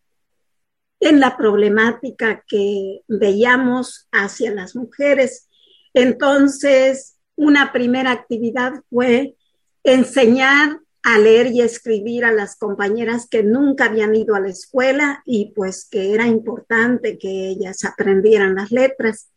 en 0.99 1.19
la 1.19 1.37
problemática 1.37 2.43
que 2.47 3.01
veíamos 3.07 4.07
hacia 4.11 4.51
las 4.51 4.75
mujeres. 4.75 5.47
Entonces, 5.93 7.17
una 7.35 7.71
primera 7.71 8.11
actividad 8.11 8.73
fue 8.89 9.35
enseñar 9.83 10.79
a 11.03 11.19
leer 11.19 11.47
y 11.47 11.61
escribir 11.61 12.25
a 12.25 12.31
las 12.31 12.55
compañeras 12.55 13.27
que 13.29 13.43
nunca 13.43 13.85
habían 13.85 14.15
ido 14.15 14.33
a 14.33 14.39
la 14.39 14.49
escuela 14.49 15.21
y 15.23 15.53
pues 15.55 15.87
que 15.89 16.13
era 16.13 16.25
importante 16.25 17.19
que 17.19 17.49
ellas 17.49 17.85
aprendieran 17.85 18.55
las 18.55 18.71
letras. 18.71 19.29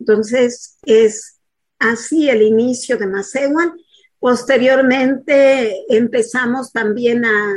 Entonces 0.00 0.78
es 0.84 1.38
así 1.78 2.28
el 2.28 2.42
inicio 2.42 2.96
de 2.98 3.06
Macehuan. 3.06 3.72
Posteriormente 4.18 5.84
empezamos 5.94 6.72
también 6.72 7.24
a 7.24 7.54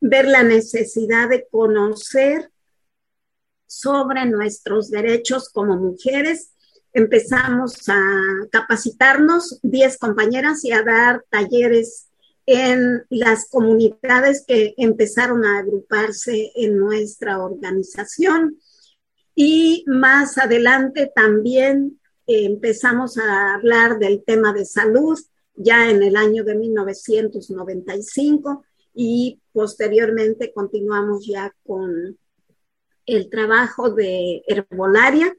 ver 0.00 0.28
la 0.28 0.42
necesidad 0.42 1.30
de 1.30 1.46
conocer 1.50 2.50
sobre 3.70 4.26
nuestros 4.26 4.90
derechos 4.90 5.48
como 5.48 5.76
mujeres. 5.76 6.50
Empezamos 6.92 7.88
a 7.88 8.02
capacitarnos, 8.50 9.60
10 9.62 9.96
compañeras, 9.98 10.64
y 10.64 10.72
a 10.72 10.82
dar 10.82 11.24
talleres 11.30 12.08
en 12.46 13.04
las 13.10 13.48
comunidades 13.48 14.44
que 14.44 14.74
empezaron 14.76 15.44
a 15.44 15.60
agruparse 15.60 16.50
en 16.56 16.78
nuestra 16.78 17.38
organización. 17.38 18.58
Y 19.36 19.84
más 19.86 20.36
adelante 20.36 21.12
también 21.14 22.00
eh, 22.26 22.46
empezamos 22.46 23.18
a 23.18 23.54
hablar 23.54 24.00
del 24.00 24.24
tema 24.24 24.52
de 24.52 24.64
salud 24.64 25.16
ya 25.54 25.90
en 25.90 26.02
el 26.02 26.16
año 26.16 26.42
de 26.42 26.56
1995 26.56 28.64
y 28.94 29.40
posteriormente 29.52 30.52
continuamos 30.52 31.24
ya 31.24 31.54
con 31.64 32.18
el 33.06 33.30
trabajo 33.30 33.90
de 33.90 34.42
herbolaria. 34.46 35.34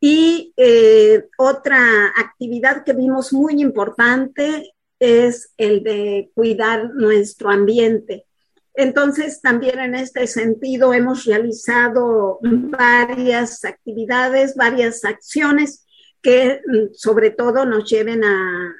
Y 0.00 0.52
eh, 0.56 1.28
otra 1.38 2.12
actividad 2.16 2.84
que 2.84 2.92
vimos 2.92 3.32
muy 3.32 3.60
importante 3.60 4.72
es 5.00 5.52
el 5.56 5.82
de 5.82 6.30
cuidar 6.34 6.90
nuestro 6.94 7.50
ambiente. 7.50 8.26
Entonces, 8.74 9.40
también 9.40 9.80
en 9.80 9.96
este 9.96 10.28
sentido 10.28 10.94
hemos 10.94 11.24
realizado 11.24 12.38
varias 12.42 13.64
actividades, 13.64 14.54
varias 14.54 15.04
acciones 15.04 15.84
que 16.22 16.60
mm, 16.64 16.94
sobre 16.94 17.30
todo 17.30 17.64
nos 17.64 17.90
lleven 17.90 18.22
a 18.22 18.74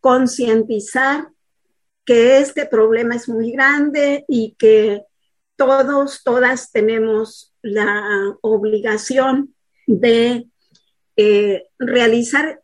concientizar 0.00 1.28
que 2.04 2.38
este 2.38 2.66
problema 2.66 3.14
es 3.14 3.28
muy 3.28 3.52
grande 3.52 4.24
y 4.26 4.56
que 4.58 5.02
todos, 5.58 6.22
todas 6.24 6.70
tenemos 6.70 7.52
la 7.62 8.36
obligación 8.40 9.54
de 9.86 10.46
eh, 11.16 11.64
realizar 11.78 12.60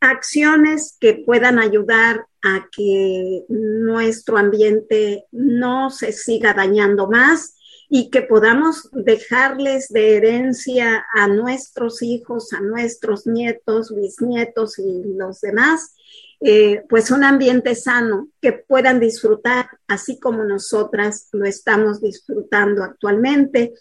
acciones 0.00 0.96
que 1.00 1.14
puedan 1.26 1.58
ayudar 1.58 2.26
a 2.42 2.68
que 2.70 3.44
nuestro 3.48 4.38
ambiente 4.38 5.26
no 5.32 5.90
se 5.90 6.12
siga 6.12 6.54
dañando 6.54 7.08
más 7.08 7.56
y 7.88 8.08
que 8.10 8.22
podamos 8.22 8.88
dejarles 8.92 9.88
de 9.88 10.16
herencia 10.16 11.04
a 11.12 11.26
nuestros 11.26 12.02
hijos, 12.02 12.52
a 12.52 12.60
nuestros 12.60 13.26
nietos, 13.26 13.92
bisnietos 13.92 14.78
y 14.78 15.02
los 15.16 15.40
demás, 15.40 15.96
eh, 16.40 16.82
pues 16.88 17.10
un 17.10 17.24
ambiente 17.24 17.74
sano 17.74 18.28
que 18.40 18.52
puedan 18.52 19.00
disfrutar 19.00 19.68
así 19.86 20.18
como 20.18 20.44
nosotras 20.44 21.28
lo 21.32 21.44
estamos 21.44 22.00
disfrutando 22.00 22.82
actualmente. 22.82 23.74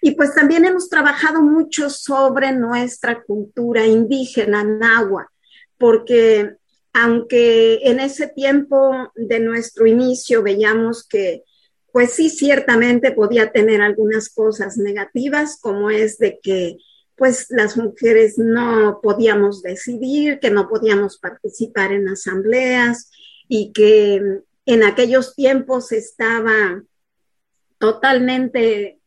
Y 0.00 0.14
pues 0.14 0.34
también 0.34 0.64
hemos 0.64 0.88
trabajado 0.88 1.42
mucho 1.42 1.90
sobre 1.90 2.52
nuestra 2.52 3.22
cultura 3.22 3.86
indígena, 3.86 4.62
náhuatl 4.62 5.36
porque 5.78 6.56
aunque 6.92 7.80
en 7.82 8.00
ese 8.00 8.28
tiempo 8.28 9.12
de 9.14 9.40
nuestro 9.40 9.86
inicio 9.86 10.42
veíamos 10.42 11.06
que, 11.06 11.42
pues 11.92 12.12
sí, 12.12 12.30
ciertamente 12.30 13.12
podía 13.12 13.52
tener 13.52 13.82
algunas 13.82 14.30
cosas 14.30 14.78
negativas, 14.78 15.58
como 15.60 15.90
es 15.90 16.18
de 16.18 16.38
que, 16.42 16.76
pues 17.16 17.46
las 17.48 17.76
mujeres 17.76 18.38
no 18.38 19.00
podíamos 19.02 19.62
decidir, 19.62 20.38
que 20.38 20.50
no 20.50 20.68
podíamos 20.68 21.18
participar 21.18 21.92
en 21.92 22.08
asambleas 22.08 23.10
y 23.48 23.72
que 23.72 24.42
en 24.66 24.82
aquellos 24.82 25.34
tiempos 25.34 25.92
estaba 25.92 26.82
totalmente 27.78 29.00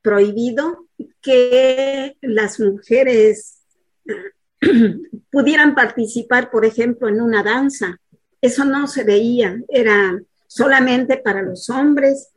prohibido 0.00 0.86
que 1.20 2.16
las 2.20 2.60
mujeres 2.60 3.62
pudieran 5.30 5.74
participar, 5.74 6.50
por 6.50 6.64
ejemplo, 6.64 7.08
en 7.08 7.20
una 7.20 7.42
danza. 7.42 8.00
Eso 8.40 8.64
no 8.64 8.86
se 8.86 9.02
veía, 9.02 9.60
era 9.68 10.20
solamente 10.46 11.16
para 11.16 11.42
los 11.42 11.68
hombres, 11.68 12.28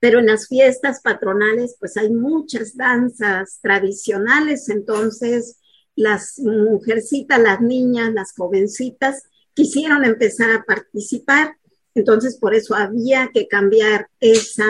pero 0.00 0.18
en 0.18 0.26
las 0.26 0.48
fiestas 0.48 1.00
patronales 1.02 1.76
pues 1.78 1.96
hay 1.96 2.10
muchas 2.10 2.76
danzas 2.76 3.60
tradicionales, 3.62 4.68
entonces 4.70 5.60
las 5.94 6.38
mujercitas, 6.38 7.38
las 7.38 7.60
niñas, 7.60 8.12
las 8.12 8.32
jovencitas 8.34 9.24
quisieron 9.54 10.04
empezar 10.04 10.50
a 10.50 10.64
participar, 10.64 11.56
entonces 11.94 12.38
por 12.38 12.54
eso 12.54 12.74
había 12.74 13.30
que 13.32 13.46
cambiar 13.46 14.08
esa, 14.18 14.64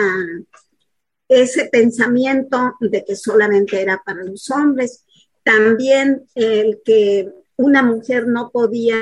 ese 1.29 1.69
pensamiento 1.71 2.75
de 2.81 3.05
que 3.05 3.15
solamente 3.15 3.81
era 3.81 4.01
para 4.05 4.23
los 4.23 4.49
hombres. 4.49 5.05
También 5.43 6.27
el 6.35 6.81
que 6.83 7.31
una 7.55 7.83
mujer 7.83 8.27
no 8.27 8.51
podía 8.51 8.97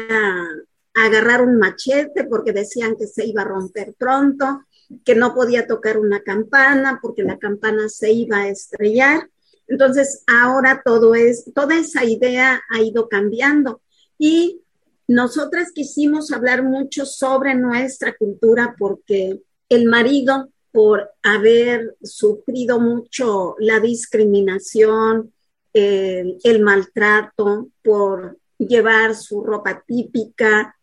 agarrar 0.94 1.42
un 1.42 1.58
machete 1.58 2.26
porque 2.26 2.52
decían 2.52 2.96
que 2.98 3.08
se 3.08 3.26
iba 3.26 3.42
a 3.42 3.46
romper 3.46 3.96
pronto, 3.98 4.62
que 5.04 5.16
no 5.16 5.34
podía 5.34 5.68
tocar 5.68 5.98
una 5.98 6.22
campana 6.22 7.00
porque 7.02 7.24
la 7.24 7.38
campana 7.38 7.90
se 7.90 8.12
iba 8.12 8.38
a 8.38 8.50
estrellar. 8.50 9.30
Entonces, 9.68 10.24
ahora 10.28 10.82
todo 10.84 11.14
es, 11.16 11.52
toda 11.54 11.78
esa 11.78 12.04
idea 12.04 12.62
ha 12.70 12.82
ido 12.82 13.08
cambiando 13.08 13.82
y 14.18 14.62
nosotras 15.08 15.72
quisimos 15.74 16.32
hablar 16.32 16.64
mucho 16.64 17.06
sobre 17.06 17.56
nuestra 17.56 18.16
cultura 18.16 18.76
porque 18.78 19.42
el 19.68 19.86
marido, 19.86 20.50
por 20.72 21.10
haber 21.24 21.96
sufrido 22.04 22.80
mucho 22.80 23.56
la 23.58 23.80
discriminación, 23.80 25.34
el, 25.74 26.62
maltrato, 26.62 27.70
por 27.84 28.38
llevar 28.58 29.16
su 29.16 29.44
ropa 29.44 29.84
típica, 29.86 30.76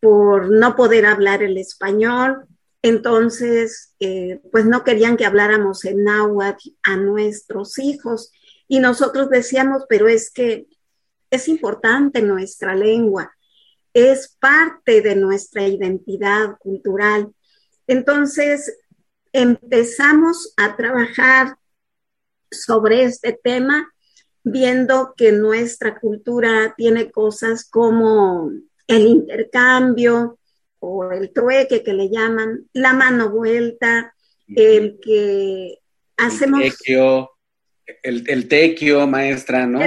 por 0.00 0.50
no 0.50 0.76
poder 0.76 1.06
hablar 1.06 1.42
el 1.42 1.58
español. 1.58 2.46
Entonces, 2.86 3.96
eh, 3.98 4.40
pues 4.52 4.64
no 4.64 4.84
querían 4.84 5.16
que 5.16 5.24
habláramos 5.24 5.84
en 5.84 6.04
náhuatl 6.04 6.68
a 6.84 6.96
nuestros 6.96 7.80
hijos. 7.80 8.30
Y 8.68 8.78
nosotros 8.78 9.28
decíamos, 9.28 9.82
pero 9.88 10.06
es 10.06 10.30
que 10.30 10.68
es 11.28 11.48
importante 11.48 12.22
nuestra 12.22 12.76
lengua, 12.76 13.32
es 13.92 14.36
parte 14.38 15.02
de 15.02 15.16
nuestra 15.16 15.66
identidad 15.66 16.56
cultural. 16.60 17.34
Entonces, 17.88 18.78
empezamos 19.32 20.54
a 20.56 20.76
trabajar 20.76 21.56
sobre 22.52 23.02
este 23.02 23.32
tema 23.32 23.92
viendo 24.44 25.12
que 25.16 25.32
nuestra 25.32 25.98
cultura 25.98 26.72
tiene 26.76 27.10
cosas 27.10 27.68
como 27.68 28.52
el 28.86 29.08
intercambio 29.08 30.38
o 30.86 31.10
el 31.10 31.32
trueque 31.32 31.82
que 31.82 31.92
le 31.92 32.08
llaman, 32.08 32.68
la 32.72 32.92
mano 32.92 33.30
vuelta, 33.30 34.14
el 34.48 34.98
que 35.02 35.78
hacemos... 36.16 36.62
El 36.62 36.70
tequio, 36.70 37.30
el, 38.02 38.48
tequio 38.48 39.06
maestra, 39.06 39.66
¿no? 39.66 39.80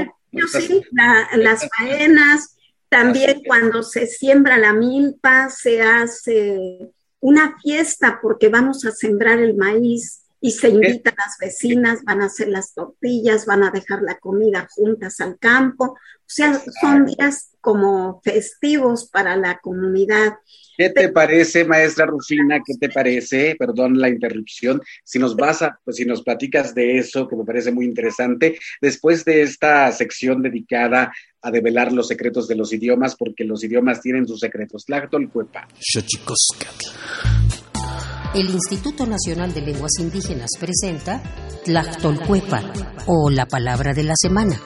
sí, 0.59 0.81
las 0.91 1.67
faenas, 1.77 2.57
también 2.89 3.41
cuando 3.45 3.81
se 3.83 4.07
siembra 4.07 4.57
la 4.57 4.73
milpa, 4.73 5.49
se 5.49 5.81
hace 5.81 6.91
una 7.21 7.57
fiesta 7.61 8.19
porque 8.21 8.49
vamos 8.49 8.85
a 8.85 8.91
sembrar 8.91 9.39
el 9.39 9.55
maíz 9.55 10.23
y 10.41 10.51
se 10.51 10.69
invita 10.69 11.11
a 11.11 11.15
las 11.17 11.37
vecinas, 11.39 12.03
van 12.03 12.21
a 12.21 12.25
hacer 12.25 12.47
las 12.47 12.73
tortillas, 12.73 13.45
van 13.45 13.63
a 13.63 13.71
dejar 13.71 14.01
la 14.01 14.17
comida 14.19 14.67
juntas 14.69 15.19
al 15.19 15.37
campo. 15.37 15.85
O 15.85 16.31
sea, 16.31 16.61
son 16.81 17.05
días 17.05 17.51
como 17.59 18.21
festivos 18.23 19.09
para 19.09 19.35
la 19.35 19.59
comunidad. 19.59 20.35
¿Qué 20.77 20.89
te 20.91 21.09
parece, 21.09 21.65
maestra 21.65 22.05
Rufina? 22.05 22.61
¿Qué 22.65 22.75
te 22.79 22.89
parece? 22.89 23.55
Perdón 23.59 23.99
la 23.99 24.07
interrupción. 24.07 24.81
Si 25.03 25.19
nos 25.19 25.35
vas 25.35 25.61
a, 25.61 25.77
pues 25.83 25.97
si 25.97 26.05
nos 26.05 26.21
platicas 26.23 26.73
de 26.73 26.99
eso, 26.99 27.27
que 27.27 27.35
me 27.35 27.43
parece 27.43 27.71
muy 27.71 27.83
interesante, 27.83 28.57
después 28.79 29.25
de 29.25 29.41
esta 29.41 29.91
sección 29.91 30.41
dedicada 30.41 31.11
a 31.41 31.51
develar 31.51 31.91
los 31.91 32.07
secretos 32.07 32.47
de 32.47 32.55
los 32.55 32.71
idiomas, 32.71 33.15
porque 33.17 33.43
los 33.43 33.63
idiomas 33.63 34.01
tienen 34.01 34.25
sus 34.25 34.39
secretos. 34.39 34.85
Tlactolcuepa 34.85 35.67
el 38.33 38.49
Instituto 38.49 39.05
Nacional 39.07 39.53
de 39.53 39.61
Lenguas 39.61 39.93
Indígenas 39.99 40.49
presenta 40.59 41.21
Tlactolcuepa 41.65 42.61
o 43.07 43.29
la 43.29 43.47
palabra 43.47 43.93
de 43.93 44.03
la 44.03 44.13
semana. 44.15 44.59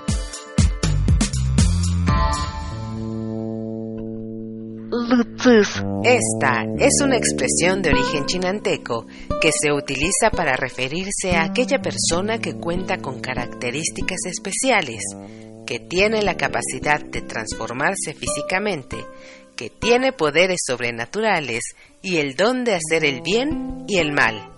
Esta 6.04 6.64
es 6.78 7.02
una 7.02 7.18
expresión 7.18 7.82
de 7.82 7.90
origen 7.90 8.26
chinanteco 8.26 9.06
que 9.42 9.52
se 9.52 9.72
utiliza 9.72 10.30
para 10.32 10.56
referirse 10.56 11.36
a 11.36 11.44
aquella 11.44 11.82
persona 11.82 12.40
que 12.40 12.56
cuenta 12.56 12.98
con 12.98 13.20
características 13.20 14.20
especiales, 14.26 15.02
que 15.66 15.80
tiene 15.80 16.22
la 16.22 16.36
capacidad 16.36 17.02
de 17.02 17.22
transformarse 17.22 18.14
físicamente, 18.14 18.98
que 19.56 19.70
tiene 19.70 20.12
poderes 20.12 20.62
sobrenaturales 20.66 21.64
y 22.02 22.18
el 22.18 22.36
don 22.36 22.64
de 22.64 22.76
hacer 22.76 23.06
el 23.06 23.22
bien 23.22 23.86
y 23.88 23.98
el 23.98 24.12
mal. 24.12 24.50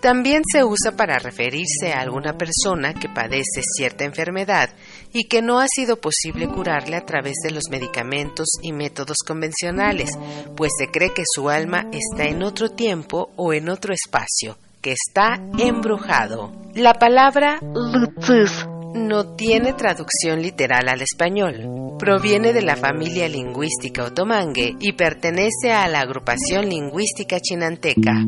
También 0.00 0.42
se 0.50 0.62
usa 0.62 0.92
para 0.92 1.18
referirse 1.18 1.92
a 1.92 2.00
alguna 2.00 2.38
persona 2.38 2.94
que 2.94 3.08
padece 3.08 3.62
cierta 3.76 4.04
enfermedad 4.04 4.70
y 5.12 5.24
que 5.24 5.42
no 5.42 5.58
ha 5.58 5.66
sido 5.66 6.00
posible 6.00 6.46
curarle 6.46 6.96
a 6.96 7.04
través 7.04 7.34
de 7.42 7.50
los 7.50 7.64
medicamentos 7.68 8.46
y 8.62 8.72
métodos 8.72 9.16
convencionales, 9.26 10.10
pues 10.56 10.70
se 10.78 10.88
cree 10.88 11.12
que 11.12 11.24
su 11.26 11.50
alma 11.50 11.88
está 11.92 12.24
en 12.24 12.44
otro 12.44 12.68
tiempo 12.68 13.32
o 13.34 13.52
en 13.52 13.68
otro 13.68 13.92
espacio, 13.92 14.56
que 14.80 14.92
está 14.92 15.42
embrujado. 15.58 16.52
La 16.74 16.94
palabra 16.94 17.58
no 18.94 19.34
tiene 19.34 19.72
traducción 19.72 20.42
literal 20.42 20.88
al 20.88 21.02
español. 21.02 21.96
Proviene 21.98 22.52
de 22.52 22.62
la 22.62 22.76
familia 22.76 23.28
lingüística 23.28 24.04
otomangue 24.04 24.76
y 24.80 24.92
pertenece 24.92 25.72
a 25.72 25.88
la 25.88 26.00
agrupación 26.00 26.68
lingüística 26.68 27.40
chinanteca. 27.40 28.22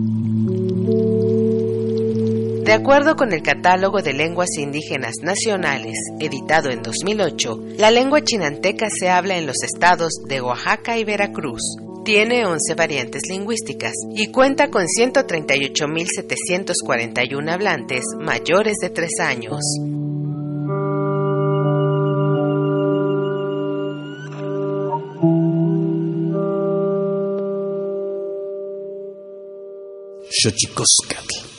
De 2.71 2.73
acuerdo 2.73 3.17
con 3.17 3.33
el 3.33 3.43
Catálogo 3.43 4.01
de 4.01 4.13
Lenguas 4.13 4.51
Indígenas 4.57 5.15
Nacionales, 5.23 5.97
editado 6.21 6.71
en 6.71 6.83
2008, 6.83 7.65
la 7.79 7.91
lengua 7.91 8.23
chinanteca 8.23 8.87
se 8.91 9.09
habla 9.09 9.39
en 9.39 9.47
los 9.47 9.65
estados 9.65 10.13
de 10.29 10.41
Oaxaca 10.41 10.97
y 10.97 11.03
Veracruz. 11.03 11.63
Tiene 12.05 12.47
11 12.47 12.77
variantes 12.77 13.23
lingüísticas 13.29 13.95
y 14.15 14.29
cuenta 14.29 14.71
con 14.71 14.85
138.741 14.85 17.53
hablantes 17.53 18.05
mayores 18.19 18.77
de 18.81 18.91
3 18.91 19.11
años. 19.21 19.59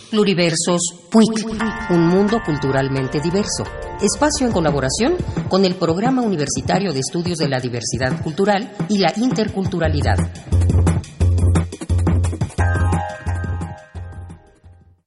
Pluriversos 0.10 0.82
PUIC, 1.12 1.46
un 1.92 2.08
mundo 2.08 2.40
culturalmente 2.44 3.22
diverso. 3.22 3.64
Espacio 4.02 4.48
en 4.48 4.54
colaboración 4.54 5.18
con 5.50 5.66
el 5.66 5.76
Programa 5.76 6.24
Universitario 6.24 6.92
de 6.92 7.02
Estudios 7.02 7.38
de 7.38 7.48
la 7.48 7.60
Diversidad 7.60 8.24
Cultural 8.24 8.76
y 8.90 8.98
la 8.98 9.14
Interculturalidad. 9.18 10.18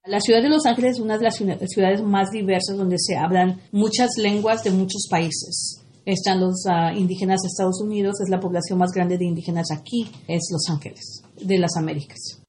La 0.07 0.21
ciudad 0.21 0.41
de 0.41 0.51
Los 0.51 0.67
Ángeles 0.67 0.93
es 0.93 1.01
una 1.01 1.19
de 1.19 1.25
las 1.25 1.35
ciudades 1.35 2.01
más 2.01 2.31
diversas 2.31 2.77
donde 2.77 2.97
se 3.01 3.17
hablan 3.17 3.61
muchas 3.73 4.11
lenguas 4.19 4.63
de 4.63 4.71
muchos 4.71 5.09
países. 5.11 5.81
Están 6.07 6.39
los 6.39 6.65
uh, 6.67 6.97
indígenas 6.97 7.41
de 7.43 7.49
Estados 7.49 7.81
Unidos, 7.83 8.21
es 8.23 8.31
la 8.31 8.39
población 8.39 8.79
más 8.79 8.93
grande 8.93 9.19
de 9.19 9.25
indígenas 9.25 9.67
aquí, 9.73 10.09
es 10.29 10.49
Los 10.53 10.71
Ángeles, 10.71 11.23
de 11.41 11.59
las 11.59 11.77
Américas. 11.77 12.44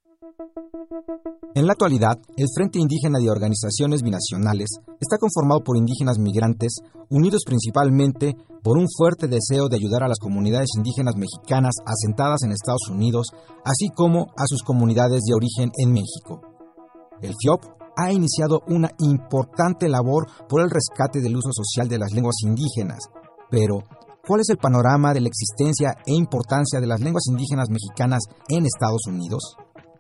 En 1.55 1.65
la 1.65 1.73
actualidad, 1.73 2.19
el 2.35 2.47
Frente 2.53 2.79
Indígena 2.79 3.19
de 3.19 3.29
Organizaciones 3.29 4.01
Binacionales 4.01 4.69
está 4.99 5.17
conformado 5.17 5.61
por 5.63 5.77
indígenas 5.77 6.19
migrantes, 6.19 6.79
unidos 7.09 7.43
principalmente 7.45 8.35
por 8.61 8.77
un 8.77 8.87
fuerte 8.89 9.27
deseo 9.27 9.69
de 9.69 9.77
ayudar 9.77 10.03
a 10.03 10.07
las 10.07 10.19
comunidades 10.19 10.69
indígenas 10.75 11.15
mexicanas 11.15 11.75
asentadas 11.85 12.43
en 12.43 12.51
Estados 12.51 12.89
Unidos, 12.89 13.27
así 13.63 13.89
como 13.95 14.27
a 14.37 14.47
sus 14.47 14.63
comunidades 14.63 15.21
de 15.23 15.33
origen 15.33 15.71
en 15.77 15.93
México. 15.93 16.41
El 17.21 17.33
FIOP 17.41 17.63
ha 17.95 18.11
iniciado 18.11 18.61
una 18.67 18.91
importante 18.99 19.87
labor 19.87 20.27
por 20.49 20.61
el 20.61 20.69
rescate 20.69 21.21
del 21.21 21.37
uso 21.37 21.49
social 21.53 21.87
de 21.87 21.99
las 21.99 22.11
lenguas 22.11 22.35
indígenas, 22.43 22.99
pero 23.49 23.83
¿cuál 24.27 24.41
es 24.41 24.49
el 24.49 24.57
panorama 24.57 25.13
de 25.13 25.21
la 25.21 25.29
existencia 25.29 25.95
e 26.05 26.13
importancia 26.13 26.81
de 26.81 26.87
las 26.87 26.99
lenguas 26.99 27.23
indígenas 27.29 27.69
mexicanas 27.69 28.23
en 28.49 28.65
Estados 28.65 29.07
Unidos? 29.07 29.55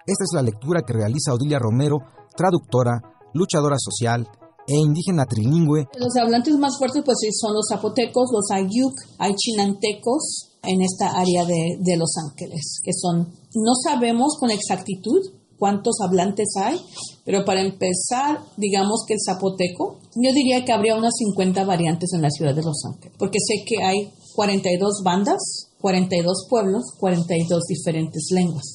Esta 0.07 0.23
es 0.23 0.33
la 0.35 0.43
lectura 0.43 0.81
que 0.85 0.93
realiza 0.93 1.33
Odilia 1.33 1.57
Romero, 1.57 1.97
traductora, 2.37 3.01
luchadora 3.33 3.77
social 3.79 4.27
e 4.67 4.75
indígena 4.77 5.25
trilingüe. 5.25 5.87
Los 5.97 6.15
hablantes 6.15 6.55
más 6.57 6.77
fuertes 6.77 7.01
pues 7.03 7.17
son 7.41 7.55
los 7.55 7.65
zapotecos, 7.67 8.29
los 8.31 8.51
ayuk, 8.51 8.93
hay 9.17 9.33
chinantecos 9.33 10.59
en 10.61 10.83
esta 10.83 11.09
área 11.09 11.45
de, 11.45 11.77
de 11.79 11.97
Los 11.97 12.13
Ángeles, 12.23 12.81
que 12.83 12.91
son, 12.93 13.33
no 13.55 13.73
sabemos 13.83 14.37
con 14.39 14.51
exactitud 14.51 15.21
cuántos 15.57 15.95
hablantes 16.01 16.49
hay, 16.55 16.79
pero 17.23 17.43
para 17.43 17.61
empezar, 17.61 18.41
digamos 18.57 19.05
que 19.07 19.15
el 19.15 19.19
zapoteco, 19.25 20.01
yo 20.15 20.31
diría 20.33 20.63
que 20.65 20.71
habría 20.71 20.95
unas 20.95 21.15
50 21.17 21.65
variantes 21.65 22.13
en 22.13 22.21
la 22.21 22.29
ciudad 22.29 22.53
de 22.53 22.61
Los 22.61 22.83
Ángeles, 22.85 23.15
porque 23.17 23.39
sé 23.39 23.65
que 23.65 23.83
hay 23.83 24.11
42 24.35 25.01
bandas, 25.03 25.71
42 25.81 26.45
pueblos, 26.47 26.93
42 26.99 27.63
diferentes 27.67 28.27
lenguas 28.31 28.74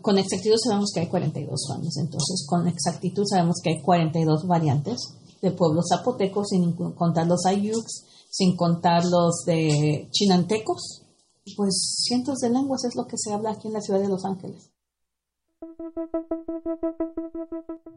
con 0.00 0.18
exactitud 0.18 0.56
sabemos 0.62 0.90
que 0.94 1.00
hay 1.00 1.08
42 1.08 1.66
bandas, 1.68 1.96
entonces 1.98 2.46
con 2.48 2.66
exactitud 2.66 3.24
sabemos 3.28 3.56
que 3.62 3.70
hay 3.70 3.82
42 3.82 4.46
variantes 4.46 4.96
de 5.42 5.50
pueblos 5.50 5.86
zapotecos, 5.88 6.48
sin 6.48 6.72
contar 6.94 7.26
los 7.26 7.44
ayuks, 7.46 8.04
sin 8.30 8.56
contar 8.56 9.04
los 9.04 9.44
de 9.44 10.08
chinantecos. 10.10 11.02
Pues 11.56 12.04
cientos 12.06 12.38
de 12.38 12.50
lenguas 12.50 12.84
es 12.84 12.94
lo 12.94 13.06
que 13.06 13.18
se 13.18 13.32
habla 13.32 13.50
aquí 13.50 13.66
en 13.66 13.74
la 13.74 13.80
ciudad 13.80 14.00
de 14.00 14.08
Los 14.08 14.24
Ángeles. 14.24 14.70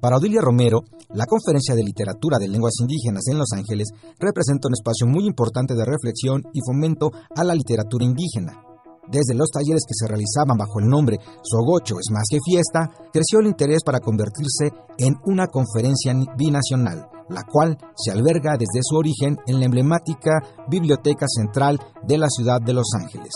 Para 0.01 0.17
Odilia 0.17 0.41
Romero, 0.41 0.83
la 1.13 1.25
Conferencia 1.25 1.75
de 1.75 1.83
Literatura 1.83 2.37
de 2.39 2.47
Lenguas 2.47 2.73
Indígenas 2.79 3.23
en 3.27 3.37
Los 3.37 3.51
Ángeles 3.53 3.89
representa 4.19 4.67
un 4.67 4.73
espacio 4.73 5.07
muy 5.07 5.25
importante 5.25 5.75
de 5.75 5.85
reflexión 5.85 6.43
y 6.53 6.59
fomento 6.65 7.11
a 7.35 7.43
la 7.43 7.53
literatura 7.53 8.03
indígena. 8.03 8.74
Desde 9.07 9.35
los 9.35 9.49
talleres 9.49 9.83
que 9.87 9.93
se 9.93 10.07
realizaban 10.07 10.57
bajo 10.57 10.79
el 10.79 10.87
nombre 10.87 11.17
Sogocho 11.43 11.95
es 11.99 12.11
más 12.11 12.25
que 12.29 12.39
fiesta, 12.43 12.91
creció 13.13 13.39
el 13.39 13.47
interés 13.47 13.83
para 13.83 13.99
convertirse 13.99 14.71
en 14.97 15.15
una 15.25 15.47
conferencia 15.47 16.13
binacional, 16.37 17.07
la 17.29 17.43
cual 17.43 17.77
se 17.95 18.11
alberga 18.11 18.57
desde 18.57 18.81
su 18.81 18.95
origen 18.95 19.37
en 19.47 19.59
la 19.59 19.65
emblemática 19.65 20.41
Biblioteca 20.67 21.25
Central 21.27 21.79
de 22.03 22.17
la 22.17 22.27
ciudad 22.29 22.61
de 22.61 22.73
Los 22.73 22.89
Ángeles. 22.95 23.31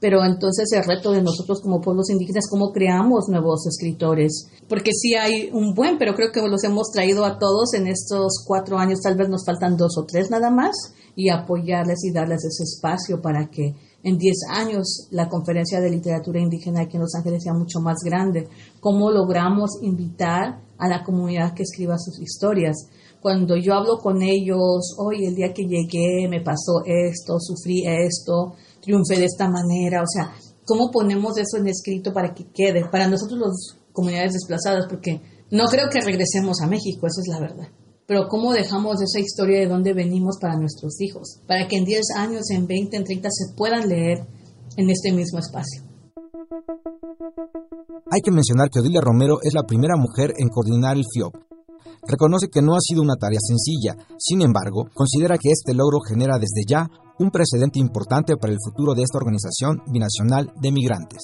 Pero 0.00 0.24
entonces 0.24 0.70
el 0.72 0.84
reto 0.84 1.12
de 1.12 1.22
nosotros 1.22 1.60
como 1.62 1.80
pueblos 1.80 2.10
indígenas, 2.10 2.48
¿cómo 2.50 2.72
creamos 2.72 3.28
nuevos 3.28 3.66
escritores? 3.66 4.48
Porque 4.68 4.92
sí 4.92 5.14
hay 5.14 5.50
un 5.52 5.74
buen, 5.74 5.98
pero 5.98 6.14
creo 6.14 6.32
que 6.32 6.46
los 6.46 6.64
hemos 6.64 6.90
traído 6.90 7.24
a 7.24 7.38
todos 7.38 7.74
en 7.74 7.86
estos 7.86 8.44
cuatro 8.46 8.78
años, 8.78 9.00
tal 9.02 9.16
vez 9.16 9.28
nos 9.28 9.46
faltan 9.46 9.76
dos 9.76 9.96
o 9.96 10.04
tres 10.04 10.30
nada 10.30 10.50
más, 10.50 10.74
y 11.16 11.30
apoyarles 11.30 12.04
y 12.04 12.12
darles 12.12 12.44
ese 12.44 12.64
espacio 12.64 13.22
para 13.22 13.48
que 13.50 13.74
en 14.02 14.18
10 14.18 14.36
años 14.50 15.08
la 15.10 15.28
conferencia 15.28 15.80
de 15.80 15.90
literatura 15.90 16.40
indígena 16.40 16.82
aquí 16.82 16.96
en 16.96 17.02
Los 17.02 17.14
Ángeles 17.14 17.42
sea 17.42 17.54
mucho 17.54 17.80
más 17.80 17.98
grande. 18.04 18.48
¿Cómo 18.80 19.10
logramos 19.10 19.78
invitar 19.80 20.60
a 20.76 20.88
la 20.88 21.02
comunidad 21.02 21.54
que 21.54 21.62
escriba 21.62 21.98
sus 21.98 22.20
historias? 22.20 22.76
Cuando 23.20 23.56
yo 23.56 23.72
hablo 23.72 23.98
con 23.98 24.20
ellos, 24.20 24.94
hoy 24.98 25.24
el 25.24 25.34
día 25.34 25.54
que 25.54 25.62
llegué 25.62 26.28
me 26.28 26.42
pasó 26.42 26.82
esto, 26.84 27.40
sufrí 27.40 27.86
esto, 27.86 28.54
triunfé 28.84 29.18
de 29.18 29.26
esta 29.26 29.48
manera, 29.48 30.02
o 30.02 30.06
sea, 30.06 30.32
¿cómo 30.66 30.90
ponemos 30.90 31.38
eso 31.38 31.56
en 31.56 31.68
escrito 31.68 32.12
para 32.12 32.34
que 32.34 32.44
quede? 32.52 32.84
Para 32.90 33.08
nosotros 33.08 33.38
las 33.40 33.78
comunidades 33.92 34.34
desplazadas, 34.34 34.86
porque 34.88 35.20
no 35.50 35.64
creo 35.66 35.88
que 35.90 36.00
regresemos 36.00 36.60
a 36.60 36.66
México, 36.66 37.06
esa 37.06 37.20
es 37.20 37.28
la 37.28 37.40
verdad 37.40 37.68
pero 38.06 38.28
cómo 38.28 38.52
dejamos 38.52 39.00
esa 39.00 39.18
historia 39.18 39.60
de 39.60 39.66
dónde 39.66 39.94
venimos 39.94 40.36
para 40.40 40.56
nuestros 40.56 41.00
hijos, 41.00 41.40
para 41.46 41.66
que 41.68 41.76
en 41.76 41.84
10 41.84 42.02
años, 42.16 42.50
en 42.50 42.66
20, 42.66 42.96
en 42.96 43.04
30 43.04 43.28
se 43.30 43.54
puedan 43.56 43.88
leer 43.88 44.26
en 44.76 44.90
este 44.90 45.12
mismo 45.12 45.38
espacio. 45.38 45.82
Hay 48.10 48.20
que 48.20 48.30
mencionar 48.30 48.68
que 48.70 48.80
Odilia 48.80 49.00
Romero 49.00 49.38
es 49.42 49.54
la 49.54 49.64
primera 49.64 49.96
mujer 49.96 50.34
en 50.36 50.48
coordinar 50.48 50.96
el 50.96 51.04
FIOP. 51.12 51.34
Reconoce 52.06 52.48
que 52.48 52.60
no 52.60 52.74
ha 52.74 52.80
sido 52.80 53.00
una 53.00 53.16
tarea 53.16 53.40
sencilla, 53.40 53.96
sin 54.18 54.42
embargo, 54.42 54.88
considera 54.92 55.38
que 55.38 55.50
este 55.50 55.72
logro 55.72 56.00
genera 56.00 56.38
desde 56.38 56.68
ya 56.68 56.86
un 57.18 57.30
precedente 57.30 57.78
importante 57.78 58.36
para 58.36 58.52
el 58.52 58.58
futuro 58.64 58.94
de 58.94 59.02
esta 59.02 59.18
organización 59.18 59.82
binacional 59.86 60.52
de 60.60 60.72
migrantes. 60.72 61.20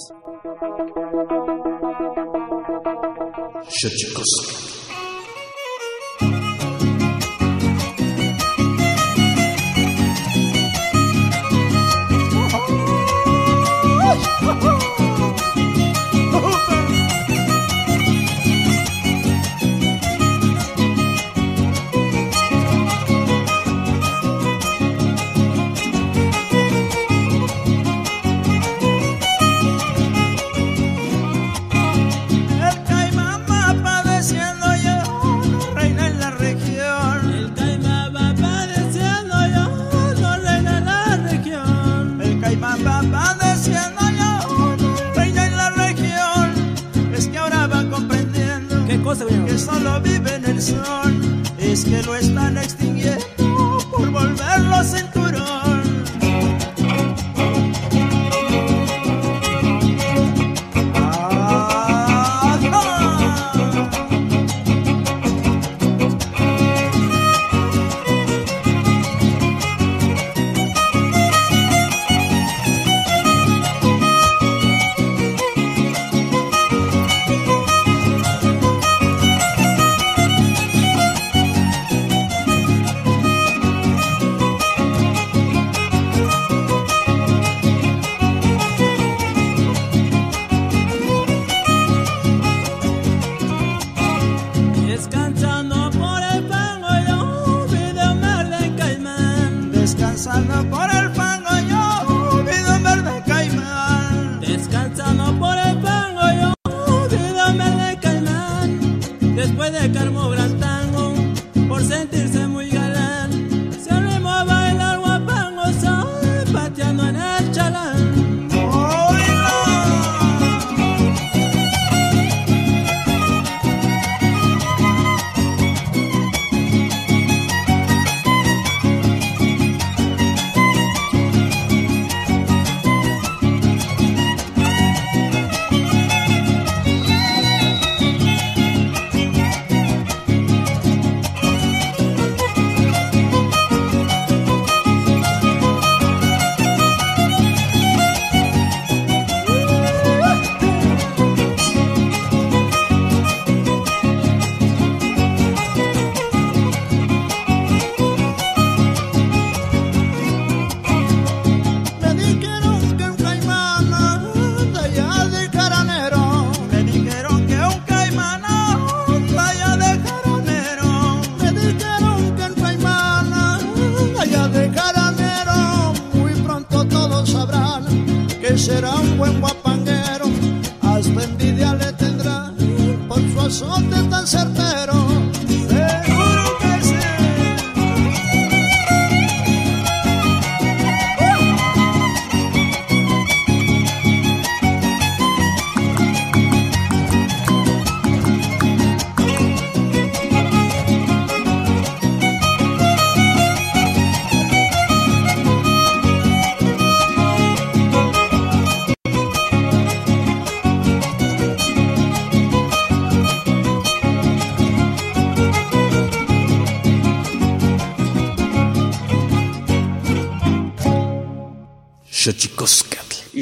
Que 49.21 49.59
solo 49.59 50.01
viven 50.01 50.47
el 50.47 50.63
sol, 50.63 51.43
es 51.59 51.85
que 51.85 52.03
lo 52.05 52.17
están 52.17 52.57
extinguiendo 52.57 53.79
por 53.91 54.11
volverlos 54.11 54.95
en 54.95 55.11
tu 55.11 55.20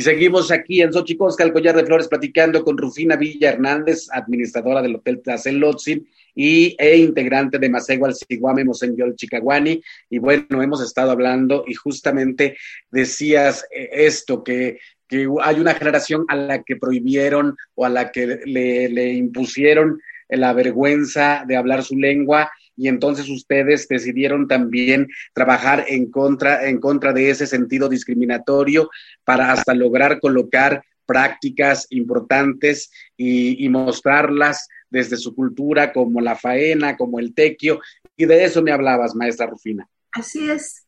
seguimos 0.09 0.51
aquí 0.51 0.81
en 0.81 0.91
Xochicosca, 0.91 1.45
el 1.45 1.53
collar 1.53 1.77
de 1.77 1.85
flores, 1.85 2.09
platicando 2.09 2.65
con 2.65 2.79
Rufina 2.79 3.15
Villa 3.17 3.51
Hernández, 3.51 4.09
administradora 4.11 4.81
del 4.81 4.97
Hotel 4.97 5.21
Tlacelotzin 5.21 6.09
y 6.35 6.75
e 6.79 6.97
integrante 6.97 7.59
de 7.59 7.69
Masegual 7.69 8.15
Siguame 8.15 8.65
Mosenyol 8.65 9.17
Chicaguani. 9.17 9.83
Y 10.09 10.19
bueno, 10.19 10.63
hemos 10.63 10.83
estado 10.83 11.11
hablando 11.11 11.63
y 11.67 11.75
justamente 11.75 12.57
decías 12.91 13.67
eh, 13.71 13.91
esto, 13.93 14.43
que, 14.43 14.79
que 15.07 15.29
hay 15.43 15.61
una 15.61 15.75
generación 15.75 16.25
a 16.29 16.37
la 16.37 16.63
que 16.63 16.77
prohibieron 16.77 17.59
o 17.75 17.85
a 17.85 17.91
la 17.91 18.11
que 18.11 18.41
le 18.47 19.13
impusieron 19.13 20.01
la 20.31 20.55
vergüenza 20.55 21.45
de 21.47 21.57
hablar 21.57 21.83
su 21.83 21.99
lengua 21.99 22.51
y 22.79 22.87
entonces 22.87 23.29
ustedes 23.29 23.89
decidieron 23.89 24.47
también 24.47 25.09
trabajar 25.35 25.85
en 25.89 26.11
contra, 26.11 26.69
en 26.69 26.79
contra 26.79 27.13
de 27.13 27.29
ese 27.29 27.47
sentido 27.47 27.89
discriminatorio 27.89 28.89
para 29.25 29.53
hasta 29.53 29.75
lograr 29.75 30.21
colocar 30.21 30.85
prácticas 31.05 31.87
importantes 31.91 32.93
y, 33.17 33.69
mostrarlas 33.69 34.69
desde 34.91 35.17
su 35.17 35.35
cultura 35.35 35.93
como 35.93 36.21
la 36.21 36.37
faena, 36.37 36.97
como 36.97 37.19
el 37.19 37.35
tequio, 37.35 37.81
y 38.17 38.27
de 38.27 38.45
eso 38.45 38.63
me 38.63 38.73
hablabas, 38.73 39.15
maestra 39.15 39.47
Rufina. 39.47 39.89
Así 40.13 40.49
es, 40.49 40.87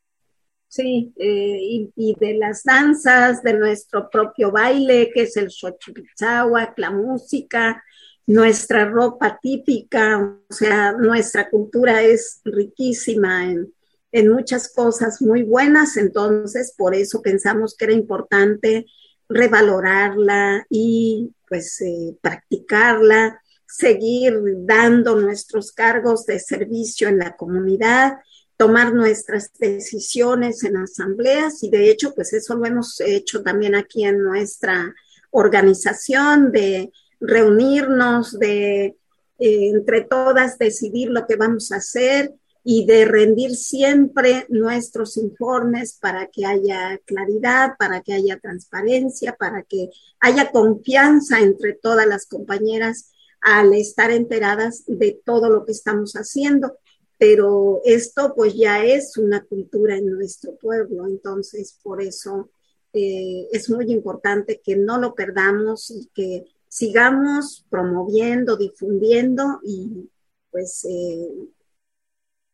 sí, 0.69 1.13
eh, 1.17 1.91
y, 1.97 2.15
de 2.21 2.35
las 2.35 2.63
danzas, 2.63 3.43
de 3.43 3.55
nuestro 3.55 4.09
propio 4.09 4.53
baile, 4.53 5.11
que 5.13 5.23
es 5.23 5.37
el 5.37 5.51
xochipitzahuac, 5.51 6.79
la 6.79 6.91
música, 6.91 7.83
nuestra 8.27 8.85
ropa 8.85 9.39
típica, 9.41 10.19
o 10.49 10.53
sea, 10.53 10.93
nuestra 10.93 11.51
cultura 11.51 12.03
es 12.03 12.41
riquísima 12.45 13.51
en, 13.51 13.73
en 14.13 14.29
muchas 14.29 14.73
cosas 14.73 15.21
muy 15.21 15.43
buenas, 15.43 15.97
entonces 15.97 16.75
por 16.77 16.95
eso 16.95 17.23
pensamos 17.23 17.77
que 17.77 17.87
era 17.87 17.95
importante 17.95 18.87
revalorarla 19.29 20.67
y 20.69 21.33
pues 21.49 21.81
eh, 21.81 22.17
practicarla, 22.21 23.41
seguir 23.67 24.41
dando 24.65 25.17
nuestros 25.17 25.73
cargos 25.73 26.27
de 26.27 26.41
servicio 26.41 27.09
en 27.09 27.19
la 27.19 27.37
comunidad, 27.37 28.19
tomar 28.57 28.93
nuestras 28.93 29.53
decisiones 29.59 30.65
en 30.65 30.77
asambleas 30.77 31.63
y 31.63 31.71
de 31.71 31.91
hecho 31.91 32.13
pues 32.15 32.33
eso 32.33 32.57
lo 32.57 32.67
hemos 32.67 33.01
hecho 33.01 33.43
también 33.43 33.75
aquí 33.75 34.05
en 34.05 34.23
nuestra 34.23 34.93
organización 35.31 36.51
de 36.51 36.91
reunirnos, 37.21 38.39
de 38.39 38.97
eh, 39.39 39.71
entre 39.71 40.03
todas 40.03 40.59
decidir 40.59 41.11
lo 41.11 41.27
que 41.27 41.37
vamos 41.37 41.73
a 41.73 41.77
hacer 41.77 42.35
y 42.63 42.85
de 42.85 43.07
rendir 43.07 43.57
siempre 43.57 44.45
nuestros 44.51 45.17
informes 45.17 45.97
para 45.99 46.27
que 46.27 46.45
haya 46.45 47.01
claridad, 47.07 47.71
para 47.79 48.03
que 48.03 48.13
haya 48.13 48.39
transparencia, 48.39 49.35
para 49.37 49.63
que 49.63 49.89
haya 50.21 50.51
confianza 50.51 51.41
entre 51.41 51.73
todas 51.73 52.07
las 52.07 52.27
compañeras 52.27 53.13
al 53.41 53.73
estar 53.73 54.11
enteradas 54.11 54.85
de 54.87 55.19
todo 55.25 55.49
lo 55.49 55.65
que 55.65 55.73
estamos 55.73 56.13
haciendo. 56.15 56.77
Pero 57.17 57.81
esto 57.85 58.35
pues 58.35 58.55
ya 58.55 58.85
es 58.85 59.17
una 59.17 59.43
cultura 59.45 59.97
en 59.97 60.07
nuestro 60.11 60.57
pueblo, 60.57 61.07
entonces 61.07 61.79
por 61.83 62.03
eso 62.03 62.51
eh, 62.93 63.47
es 63.53 63.71
muy 63.71 63.91
importante 63.91 64.61
que 64.63 64.77
no 64.77 64.99
lo 64.99 65.15
perdamos 65.15 65.91
y 65.91 66.11
que 66.15 66.45
sigamos 66.71 67.67
promoviendo, 67.69 68.57
difundiendo 68.57 69.61
y 69.65 70.09
pues 70.51 70.87
eh, 70.89 71.29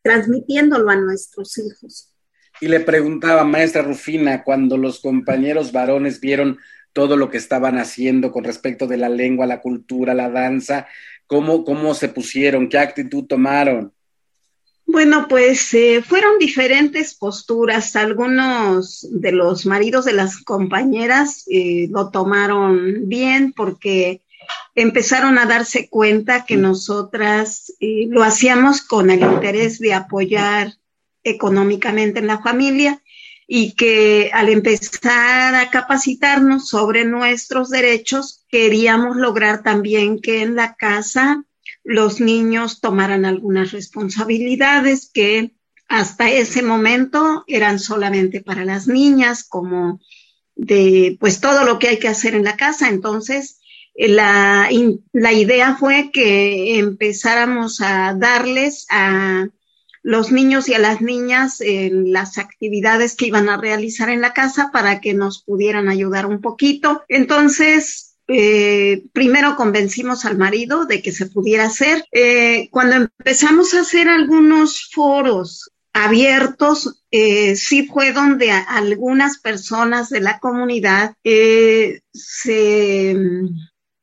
transmitiéndolo 0.01 0.89
a 0.89 0.95
nuestros 0.95 1.57
hijos. 1.59 2.13
Y 2.59 2.67
le 2.67 2.79
preguntaba, 2.79 3.43
maestra 3.43 3.83
Rufina, 3.83 4.43
cuando 4.43 4.77
los 4.77 4.99
compañeros 4.99 5.71
varones 5.71 6.19
vieron 6.19 6.57
todo 6.93 7.15
lo 7.15 7.29
que 7.29 7.37
estaban 7.37 7.77
haciendo 7.77 8.31
con 8.31 8.43
respecto 8.43 8.87
de 8.87 8.97
la 8.97 9.09
lengua, 9.09 9.45
la 9.45 9.61
cultura, 9.61 10.15
la 10.15 10.31
danza, 10.31 10.87
¿cómo, 11.27 11.63
cómo 11.63 11.93
se 11.93 12.09
pusieron? 12.09 12.69
¿Qué 12.69 12.79
actitud 12.79 13.25
tomaron? 13.25 13.93
Bueno, 14.89 15.27
pues 15.27 15.73
eh, 15.73 16.01
fueron 16.01 16.39
diferentes 16.39 17.13
posturas. 17.13 17.97
Algunos 17.97 19.05
de 19.11 19.33
los 19.33 19.65
maridos 19.65 20.05
de 20.05 20.13
las 20.13 20.37
compañeras 20.37 21.43
eh, 21.51 21.89
lo 21.91 22.09
tomaron 22.09 23.09
bien 23.09 23.51
porque 23.51 24.21
empezaron 24.75 25.37
a 25.37 25.45
darse 25.45 25.89
cuenta 25.89 26.45
que 26.45 26.55
nosotras 26.55 27.73
eh, 27.81 28.07
lo 28.07 28.23
hacíamos 28.23 28.81
con 28.81 29.09
el 29.09 29.19
interés 29.19 29.77
de 29.79 29.93
apoyar 29.93 30.73
económicamente 31.21 32.19
en 32.19 32.27
la 32.27 32.41
familia 32.41 33.03
y 33.45 33.73
que 33.75 34.31
al 34.33 34.47
empezar 34.47 35.53
a 35.53 35.69
capacitarnos 35.69 36.69
sobre 36.69 37.03
nuestros 37.03 37.69
derechos, 37.69 38.45
queríamos 38.47 39.17
lograr 39.17 39.63
también 39.63 40.21
que 40.21 40.43
en 40.43 40.55
la 40.55 40.75
casa 40.75 41.43
los 41.87 42.19
niños 42.19 42.81
tomaran 42.81 43.23
algunas 43.23 43.71
responsabilidades 43.71 45.09
que 45.13 45.53
hasta 45.87 46.29
ese 46.29 46.61
momento 46.61 47.45
eran 47.47 47.79
solamente 47.79 48.41
para 48.41 48.65
las 48.65 48.89
niñas, 48.89 49.45
como 49.45 50.01
de 50.57 51.15
pues 51.17 51.39
todo 51.39 51.63
lo 51.63 51.79
que 51.79 51.87
hay 51.87 51.97
que 51.97 52.09
hacer 52.09 52.35
en 52.35 52.43
la 52.43 52.57
casa. 52.57 52.89
Entonces, 52.89 53.61
eh, 53.95 54.09
la, 54.09 54.69
la 55.13 55.31
idea 55.31 55.77
fue 55.77 56.11
que 56.11 56.77
empezáramos 56.77 57.79
a 57.79 58.13
darles 58.13 58.85
a 58.89 59.47
los 60.03 60.33
niños 60.33 60.67
y 60.67 60.73
a 60.73 60.79
las 60.79 60.99
niñas 60.99 61.61
en 61.61 62.11
las 62.11 62.37
actividades 62.37 63.15
que 63.15 63.27
iban 63.27 63.47
a 63.47 63.55
realizar 63.55 64.09
en 64.09 64.19
la 64.19 64.33
casa 64.33 64.71
para 64.73 64.99
que 64.99 65.13
nos 65.13 65.41
pudieran 65.41 65.87
ayudar 65.87 66.25
un 66.25 66.41
poquito. 66.41 67.03
Entonces, 67.07 68.06
eh, 68.27 69.03
primero 69.13 69.55
convencimos 69.55 70.25
al 70.25 70.37
marido 70.37 70.85
de 70.85 71.01
que 71.01 71.11
se 71.13 71.27
pudiera 71.27 71.65
hacer. 71.65 72.05
Eh, 72.11 72.67
cuando 72.71 72.95
empezamos 72.95 73.73
a 73.73 73.81
hacer 73.81 74.09
algunos 74.09 74.89
foros 74.91 75.71
abiertos, 75.93 77.03
eh, 77.09 77.55
sí 77.55 77.87
fue 77.87 78.11
donde 78.11 78.51
algunas 78.51 79.39
personas 79.39 80.09
de 80.09 80.19
la 80.19 80.39
comunidad 80.39 81.15
se, 81.23 83.15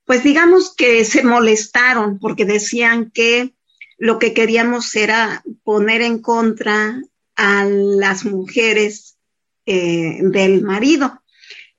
pues 0.04 0.24
digamos 0.24 0.74
que 0.74 1.04
se 1.04 1.22
molestaron 1.22 2.18
porque 2.18 2.44
decían 2.44 3.10
que 3.12 3.54
lo 3.98 4.18
que 4.18 4.32
queríamos 4.32 4.96
era 4.96 5.44
poner 5.62 6.00
en 6.00 6.20
contra 6.20 7.00
a 7.36 7.64
las 7.64 8.24
mujeres 8.24 9.16
del 9.66 10.62
marido. 10.62 11.22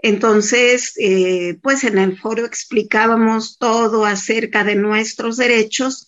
Entonces, 0.05 0.93
eh, 0.97 1.57
pues 1.63 1.83
en 1.83 1.97
el 1.97 2.15
foro 2.15 2.45
explicábamos 2.45 3.57
todo 3.57 4.05
acerca 4.05 4.63
de 4.63 4.75
nuestros 4.75 5.35
derechos 5.35 6.05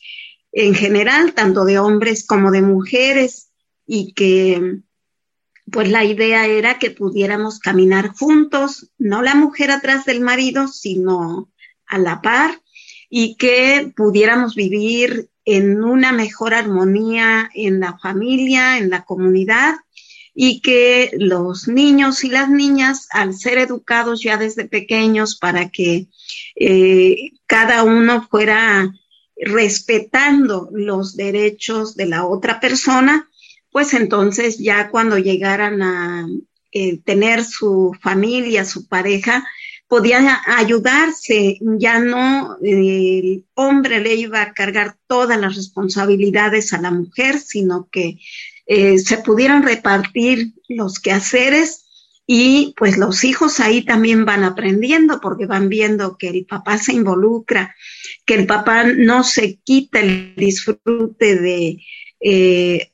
en 0.51 0.75
general, 0.75 1.33
tanto 1.33 1.65
de 1.65 1.79
hombres 1.79 2.23
como 2.23 2.51
de 2.51 2.61
mujeres, 2.61 3.49
y 3.87 4.13
que 4.13 4.81
pues 5.71 5.89
la 5.89 6.05
idea 6.05 6.45
era 6.45 6.77
que 6.77 6.91
pudiéramos 6.91 7.57
caminar 7.57 8.09
juntos, 8.09 8.91
no 8.99 9.23
la 9.23 9.33
mujer 9.33 9.71
atrás 9.71 10.05
del 10.05 10.21
marido, 10.21 10.67
sino 10.67 11.49
a 11.87 11.97
la 11.97 12.21
par, 12.21 12.61
y 13.09 13.35
que 13.35 13.91
pudiéramos 13.95 14.53
vivir 14.53 15.31
en 15.43 15.83
una 15.83 16.11
mejor 16.11 16.53
armonía 16.53 17.49
en 17.55 17.79
la 17.79 17.97
familia, 17.97 18.77
en 18.77 18.91
la 18.91 19.05
comunidad, 19.05 19.73
y 20.39 20.61
que 20.61 21.09
los 21.17 21.67
niños 21.67 22.23
y 22.23 22.29
las 22.29 22.47
niñas, 22.47 23.07
al 23.09 23.33
ser 23.33 23.57
educados 23.57 24.21
ya 24.21 24.38
desde 24.38 24.65
pequeños 24.65 25.35
para 25.35 25.69
que 25.69 26.09
eh, 26.55 27.31
cada 27.47 27.81
uno 27.81 28.27
fuera 28.29 28.88
respetando 29.35 30.69
los 30.71 31.15
derechos 31.15 31.95
de 31.95 32.05
la 32.05 32.27
otra 32.27 32.59
persona, 32.59 33.27
pues 33.71 33.95
entonces 33.95 34.59
ya 34.59 34.89
cuando 34.91 35.17
llegaran 35.17 35.81
a 35.81 36.27
eh, 36.71 36.99
tener 36.99 37.43
su 37.43 37.97
familia, 37.99 38.63
su 38.63 38.88
pareja, 38.88 39.43
podían 39.88 40.27
ayudarse, 40.45 41.57
ya 41.79 41.97
no 41.97 42.57
el 42.61 43.43
hombre 43.55 44.01
le 44.01 44.13
iba 44.13 44.43
a 44.43 44.53
cargar 44.53 44.97
todas 45.07 45.39
las 45.39 45.55
responsabilidades 45.55 46.73
a 46.73 46.81
la 46.81 46.91
mujer, 46.91 47.39
sino 47.39 47.88
que 47.91 48.19
eh, 48.68 48.99
se 48.99 49.18
pudieran 49.20 49.63
repartir 49.63 50.53
los 50.68 50.99
quehaceres 50.99 51.86
y 52.26 52.74
pues 52.76 52.97
los 52.97 53.24
hijos 53.24 53.61
ahí 53.61 53.86
también 53.86 54.26
van 54.26 54.43
aprendiendo 54.43 55.22
porque 55.22 55.45
van 55.45 55.70
viendo 55.70 56.18
que 56.18 56.28
el 56.28 56.45
papá 56.45 56.78
se 56.78 56.91
involucra, 56.91 57.74
que 58.26 58.34
el 58.36 58.45
papá 58.45 58.84
no 58.84 59.24
se 59.24 59.59
quita 59.63 60.01
el 60.01 60.36
disfrute 60.36 61.38
de 61.38 61.82
eh, 62.20 62.91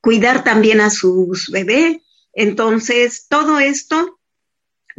cuidar 0.00 0.42
también 0.42 0.80
a 0.80 0.90
sus 0.90 1.48
bebés. 1.50 1.98
Entonces, 2.32 3.26
todo 3.28 3.60
esto, 3.60 4.18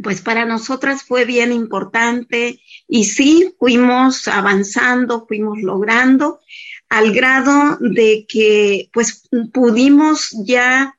pues 0.02 0.22
para 0.22 0.46
nosotras 0.46 1.02
fue 1.02 1.26
bien 1.26 1.52
importante 1.52 2.62
y 2.88 3.04
sí, 3.04 3.54
fuimos 3.58 4.26
avanzando, 4.26 5.26
fuimos 5.28 5.58
logrando 5.60 6.40
al 6.88 7.12
grado 7.12 7.78
de 7.80 8.26
que 8.28 8.88
pues 8.92 9.28
pudimos 9.52 10.30
ya 10.44 10.96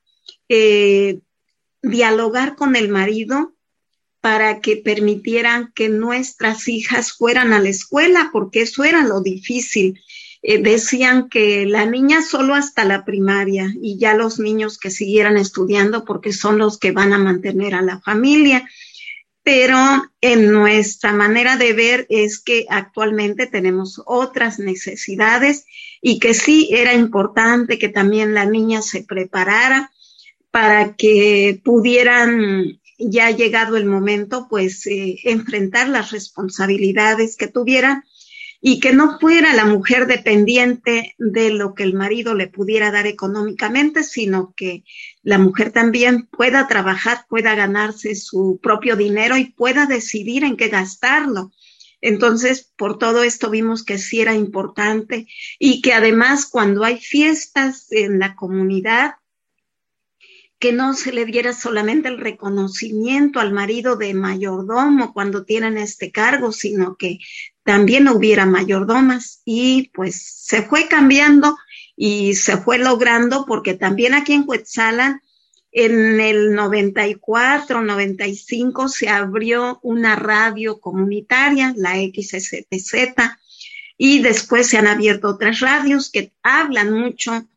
eh, 0.50 1.20
dialogar 1.82 2.56
con 2.56 2.76
el 2.76 2.90
marido 2.90 3.54
para 4.22 4.60
que 4.60 4.78
permitieran 4.78 5.72
que 5.74 5.90
nuestras 5.90 6.68
hijas 6.68 7.14
fueran 7.14 7.54
a 7.54 7.60
la 7.60 7.70
escuela, 7.70 8.30
porque 8.34 8.62
eso 8.62 8.84
era 8.84 9.04
lo 9.04 9.22
difícil. 9.22 10.02
Eh, 10.42 10.62
decían 10.62 11.30
que 11.30 11.66
la 11.66 11.86
niña 11.86 12.22
solo 12.22 12.54
hasta 12.54 12.86
la 12.86 13.06
primaria 13.06 13.74
y 13.82 13.98
ya 13.98 14.14
los 14.14 14.40
niños 14.40 14.78
que 14.78 14.92
siguieran 14.92 15.38
estudiando 15.38 16.06
porque 16.06 16.32
son 16.32 16.58
los 16.58 16.78
que 16.78 16.92
van 16.92 17.14
a 17.14 17.18
mantener 17.18 17.74
a 17.74 17.82
la 17.82 18.00
familia 18.02 18.70
pero 19.48 19.80
en 20.20 20.52
nuestra 20.52 21.14
manera 21.14 21.56
de 21.56 21.72
ver 21.72 22.06
es 22.10 22.38
que 22.38 22.66
actualmente 22.68 23.48
tenemos 23.48 24.02
otras 24.06 24.60
necesidades 24.60 25.66
y 26.02 26.20
que 26.20 26.34
sí 26.34 26.68
era 26.74 26.94
importante 26.94 27.80
que 27.80 27.88
también 27.88 28.34
la 28.34 28.44
niña 28.44 28.82
se 28.82 29.04
preparara 29.06 29.90
para 30.52 30.98
que 30.98 31.62
pudieran, 31.64 32.82
ya 33.00 33.32
llegado 33.32 33.78
el 33.78 33.86
momento, 33.86 34.48
pues 34.50 34.86
eh, 34.86 35.18
enfrentar 35.24 35.88
las 35.88 36.12
responsabilidades 36.12 37.38
que 37.38 37.48
tuvieran 37.48 38.04
y 38.60 38.82
que 38.82 38.92
no 38.92 39.18
fuera 39.18 39.54
la 39.54 39.66
mujer 39.66 40.08
dependiente 40.08 41.16
de 41.18 41.52
lo 41.52 41.74
que 41.74 41.84
el 41.84 41.94
marido 41.94 42.34
le 42.34 42.48
pudiera 42.48 42.92
dar 42.92 43.08
económicamente, 43.08 44.04
sino 44.04 44.54
que 44.58 44.84
la 45.28 45.38
mujer 45.38 45.74
también 45.74 46.26
pueda 46.28 46.70
trabajar, 46.70 47.26
pueda 47.28 47.54
ganarse 47.54 48.16
su 48.16 48.62
propio 48.64 48.96
dinero 48.96 49.36
y 49.36 49.52
pueda 49.52 49.86
decidir 49.86 50.46
en 50.46 50.56
qué 50.56 50.70
gastarlo. 50.70 51.52
Entonces, 52.00 52.72
por 52.78 52.98
todo 52.98 53.24
esto 53.24 53.50
vimos 53.50 53.84
que 53.84 53.98
sí 53.98 54.22
era 54.22 54.34
importante 54.34 55.28
y 55.60 55.82
que 55.82 55.92
además 55.92 56.46
cuando 56.46 56.86
hay 56.86 56.98
fiestas 57.02 57.92
en 57.92 58.20
la 58.20 58.38
comunidad, 58.38 59.16
que 60.60 60.72
no 60.72 60.94
se 60.94 61.12
le 61.12 61.26
diera 61.26 61.52
solamente 61.52 62.08
el 62.08 62.20
reconocimiento 62.20 63.42
al 63.42 63.52
marido 63.52 63.98
de 63.98 64.14
mayordomo 64.14 65.14
cuando 65.14 65.44
tienen 65.44 65.78
este 65.78 66.10
cargo, 66.10 66.54
sino 66.54 66.96
que 66.96 67.20
también 67.64 68.08
hubiera 68.08 68.46
mayordomas 68.46 69.42
y 69.44 69.92
pues 69.94 70.24
se 70.46 70.62
fue 70.62 70.88
cambiando 70.88 71.58
y 71.98 72.36
se 72.36 72.58
fue 72.58 72.78
logrando 72.78 73.46
porque 73.46 73.74
también 73.74 74.14
aquí 74.14 74.34
en 74.34 74.44
Cuetzalan 74.44 75.22
en 75.72 76.20
el 76.22 76.54
94, 76.54 77.82
95 77.84 78.88
se 78.88 79.10
abrió 79.10 79.80
una 79.84 80.16
radio 80.16 80.80
comunitaria, 80.80 81.74
la 81.76 81.96
XSTZ, 81.96 82.94
y 83.98 84.20
después 84.20 84.68
se 84.68 84.78
han 84.78 84.88
abierto 84.88 85.28
otras 85.28 85.60
radios 85.60 86.10
que 86.10 86.32
hablan 86.44 86.94
mucho 86.94 87.48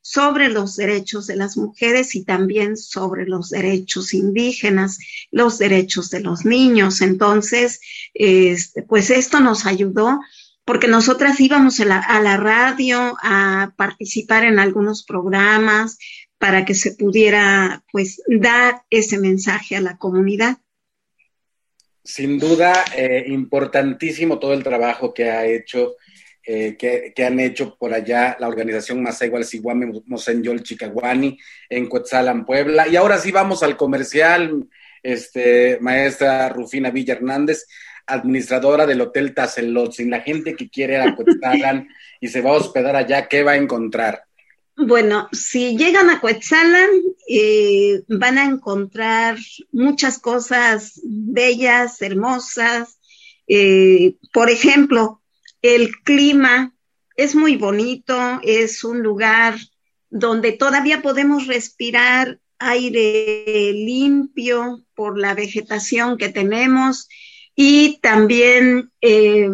sobre 0.00 0.48
los 0.50 0.76
derechos 0.76 1.26
de 1.26 1.36
las 1.36 1.56
mujeres 1.56 2.14
y 2.14 2.24
también 2.24 2.76
sobre 2.76 3.26
los 3.26 3.50
derechos 3.50 4.14
indígenas, 4.14 4.98
los 5.32 5.58
derechos 5.58 6.10
de 6.10 6.20
los 6.20 6.44
niños. 6.44 7.00
Entonces, 7.00 7.80
este, 8.14 8.82
pues 8.82 9.10
esto 9.10 9.40
nos 9.40 9.66
ayudó 9.66 10.20
porque 10.66 10.88
nosotras 10.88 11.40
íbamos 11.40 11.78
a 11.80 11.84
la, 11.84 12.36
radio 12.36 13.16
a 13.22 13.72
participar 13.76 14.44
en 14.44 14.58
algunos 14.58 15.04
programas 15.04 15.96
para 16.38 16.64
que 16.64 16.74
se 16.74 16.92
pudiera 16.92 17.84
pues 17.92 18.20
dar 18.26 18.82
ese 18.90 19.18
mensaje 19.18 19.76
a 19.76 19.80
la 19.80 19.96
comunidad. 19.96 20.58
Sin 22.04 22.38
duda, 22.38 22.84
eh, 22.96 23.24
importantísimo 23.28 24.40
todo 24.40 24.52
el 24.52 24.64
trabajo 24.64 25.14
que 25.14 25.30
ha 25.30 25.46
hecho 25.46 25.94
eh, 26.48 26.76
que, 26.76 27.24
han 27.24 27.40
hecho 27.40 27.76
por 27.76 27.92
allá 27.92 28.36
la 28.38 28.46
organización 28.48 29.02
Masegua 29.02 29.42
Siguame 29.42 30.00
Mosenyol 30.06 30.62
Chicaguani 30.62 31.38
en 31.68 31.88
Coetzalan, 31.88 32.44
Puebla. 32.44 32.86
Y 32.86 32.94
ahora 32.94 33.18
sí 33.18 33.32
vamos 33.32 33.64
al 33.64 33.76
comercial, 33.76 34.68
este, 35.02 35.78
maestra 35.80 36.48
Rufina 36.48 36.90
Villa 36.90 37.14
Hernández, 37.14 37.66
administradora 38.06 38.86
del 38.86 39.00
Hotel 39.00 39.34
Tazelot. 39.34 39.92
Sin 39.92 40.10
la 40.10 40.20
gente 40.20 40.54
que 40.54 40.68
quiere 40.68 40.94
ir 40.94 41.00
a 41.00 41.14
Coetzalan 41.14 41.88
y 42.20 42.28
se 42.28 42.40
va 42.40 42.50
a 42.50 42.54
hospedar 42.54 42.96
allá, 42.96 43.28
¿qué 43.28 43.42
va 43.42 43.52
a 43.52 43.56
encontrar? 43.56 44.24
Bueno, 44.76 45.28
si 45.32 45.76
llegan 45.76 46.10
a 46.10 46.20
Coetzalan, 46.20 46.90
eh, 47.28 48.02
van 48.08 48.36
a 48.36 48.44
encontrar 48.44 49.38
muchas 49.72 50.18
cosas 50.18 51.00
bellas, 51.02 52.02
hermosas. 52.02 52.98
Eh, 53.48 54.16
por 54.32 54.50
ejemplo, 54.50 55.22
el 55.62 55.96
clima 56.02 56.74
es 57.16 57.34
muy 57.34 57.56
bonito, 57.56 58.40
es 58.42 58.84
un 58.84 59.02
lugar 59.02 59.56
donde 60.10 60.52
todavía 60.52 61.00
podemos 61.00 61.46
respirar 61.46 62.38
aire 62.58 63.72
limpio 63.72 64.84
por 64.94 65.18
la 65.18 65.34
vegetación 65.34 66.18
que 66.18 66.28
tenemos 66.28 67.08
y 67.56 67.98
también 68.02 68.92
eh, 69.00 69.48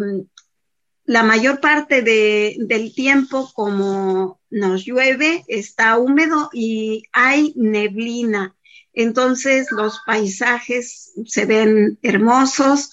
la 1.05 1.23
mayor 1.23 1.61
parte 1.61 2.01
de, 2.01 2.57
del 2.59 2.93
tiempo 2.93 3.49
como 3.53 4.41
nos 4.49 4.85
llueve 4.85 5.45
está 5.47 5.97
húmedo 5.97 6.49
y 6.53 7.03
hay 7.13 7.53
neblina. 7.55 8.55
Entonces 8.93 9.71
los 9.71 10.01
paisajes 10.05 11.13
se 11.25 11.45
ven 11.45 11.97
hermosos 12.03 12.91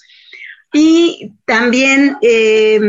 y 0.73 1.33
también 1.45 2.17
eh, 2.21 2.79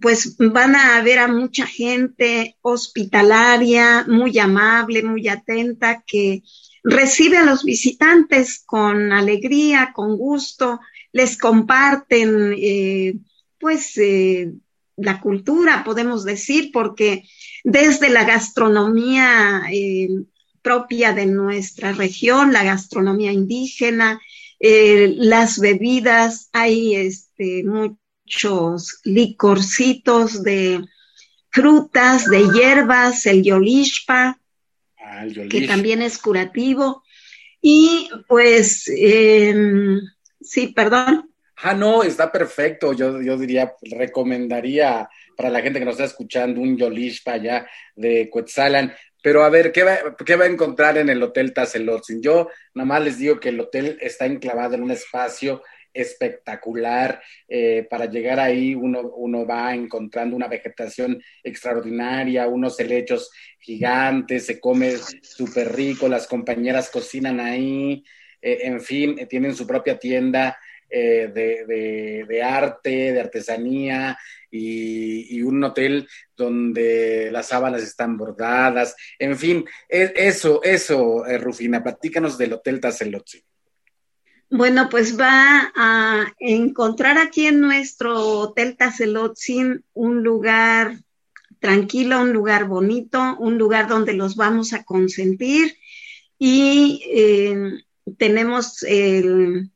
pues 0.00 0.36
van 0.38 0.74
a 0.74 1.00
ver 1.02 1.18
a 1.18 1.28
mucha 1.28 1.66
gente 1.66 2.56
hospitalaria, 2.62 4.04
muy 4.08 4.38
amable, 4.38 5.02
muy 5.02 5.28
atenta, 5.28 6.02
que 6.06 6.42
recibe 6.82 7.36
a 7.36 7.44
los 7.44 7.64
visitantes 7.64 8.62
con 8.64 9.12
alegría, 9.12 9.92
con 9.94 10.16
gusto, 10.16 10.80
les 11.12 11.36
comparten 11.36 12.54
eh, 12.56 13.14
pues 13.58 13.96
eh, 13.96 14.52
la 14.96 15.20
cultura, 15.20 15.84
podemos 15.84 16.24
decir, 16.24 16.70
porque 16.72 17.24
desde 17.64 18.08
la 18.10 18.24
gastronomía 18.24 19.62
eh, 19.72 20.08
propia 20.62 21.12
de 21.12 21.26
nuestra 21.26 21.92
región, 21.92 22.52
la 22.52 22.64
gastronomía 22.64 23.32
indígena, 23.32 24.20
las 24.60 25.60
bebidas, 25.60 26.48
hay 26.52 26.96
este, 26.96 27.62
muchos 27.62 29.00
licorcitos 29.04 30.42
de 30.42 30.84
frutas, 31.50 32.26
de 32.26 32.48
hierbas, 32.52 33.26
el 33.26 33.42
yolishpa, 33.42 34.40
ah, 34.98 35.26
que 35.48 35.66
también 35.66 36.02
es 36.02 36.18
curativo. 36.18 37.02
Y 37.60 38.08
pues, 38.28 38.84
em, 38.88 40.00
sí, 40.48 40.68
perdón. 40.68 41.32
Ah, 41.56 41.74
no, 41.74 42.02
está 42.02 42.30
perfecto. 42.30 42.92
Yo, 42.92 43.20
yo 43.20 43.36
diría, 43.36 43.74
recomendaría 43.82 45.08
para 45.36 45.50
la 45.50 45.60
gente 45.60 45.78
que 45.78 45.84
nos 45.84 45.94
está 45.94 46.04
escuchando 46.04 46.60
un 46.60 46.76
Yolishpa 46.76 47.32
allá 47.32 47.66
de 47.96 48.30
Cuetzalan. 48.30 48.92
Pero 49.20 49.42
a 49.42 49.50
ver, 49.50 49.72
¿qué 49.72 49.82
va, 49.82 50.16
¿qué 50.24 50.36
va 50.36 50.44
a 50.44 50.48
encontrar 50.48 50.96
en 50.98 51.08
el 51.08 51.22
Hotel 51.22 51.52
Tazelotzin? 51.52 52.22
Yo 52.22 52.48
nada 52.74 52.86
más 52.86 53.02
les 53.02 53.18
digo 53.18 53.40
que 53.40 53.48
el 53.48 53.60
hotel 53.60 53.98
está 54.00 54.26
enclavado 54.26 54.74
en 54.74 54.84
un 54.84 54.92
espacio 54.92 55.62
espectacular. 55.92 57.20
Eh, 57.48 57.86
para 57.90 58.06
llegar 58.06 58.38
ahí 58.38 58.74
uno, 58.74 59.00
uno, 59.16 59.44
va 59.46 59.74
encontrando 59.74 60.36
una 60.36 60.48
vegetación 60.48 61.20
extraordinaria, 61.42 62.46
unos 62.46 62.78
helechos 62.78 63.30
gigantes, 63.58 64.46
se 64.46 64.60
come 64.60 64.96
súper 65.22 65.74
rico, 65.74 66.08
las 66.08 66.26
compañeras 66.26 66.90
cocinan 66.90 67.40
ahí, 67.40 68.04
eh, 68.40 68.58
en 68.62 68.80
fin, 68.80 69.26
tienen 69.28 69.54
su 69.54 69.66
propia 69.66 69.98
tienda. 69.98 70.58
Eh, 70.90 72.24
de, 72.26 72.42
arte, 72.42 73.12
de 73.12 73.20
artesanía 73.20 74.18
y, 74.50 75.42
un 75.42 75.62
hotel 75.62 76.08
donde 76.34 77.28
las 77.30 77.48
sábanas 77.48 77.82
están 77.82 78.16
bordadas. 78.16 78.96
En 79.18 79.36
fin, 79.36 79.66
e, 79.86 80.14
eso, 80.16 80.62
eso, 80.62 81.24
Rufina, 81.40 81.82
platícanos 81.82 82.38
del 82.38 82.54
Hotel 82.54 82.80
Tazelotzi. 82.80 83.44
Bueno, 84.50 84.88
pues 84.88 85.20
va 85.20 85.72
a 85.76 86.32
encontrar 86.38 87.18
aquí 87.18 87.46
en 87.46 87.60
nuestro 87.60 88.18
Hotel 88.40 88.78
Tazelotzin 88.78 89.84
un 89.92 90.22
lugar 90.22 90.96
tranquilo, 91.60 92.20
un 92.20 92.32
lugar 92.32 92.64
bonito, 92.64 93.36
un 93.38 93.58
lugar 93.58 93.88
donde 93.88 94.14
los 94.14 94.36
vamos 94.36 94.72
a 94.72 94.84
consentir 94.84 95.76
y 96.38 97.02
eh, 97.12 97.72
tenemos 98.16 98.82
el, 98.82 99.70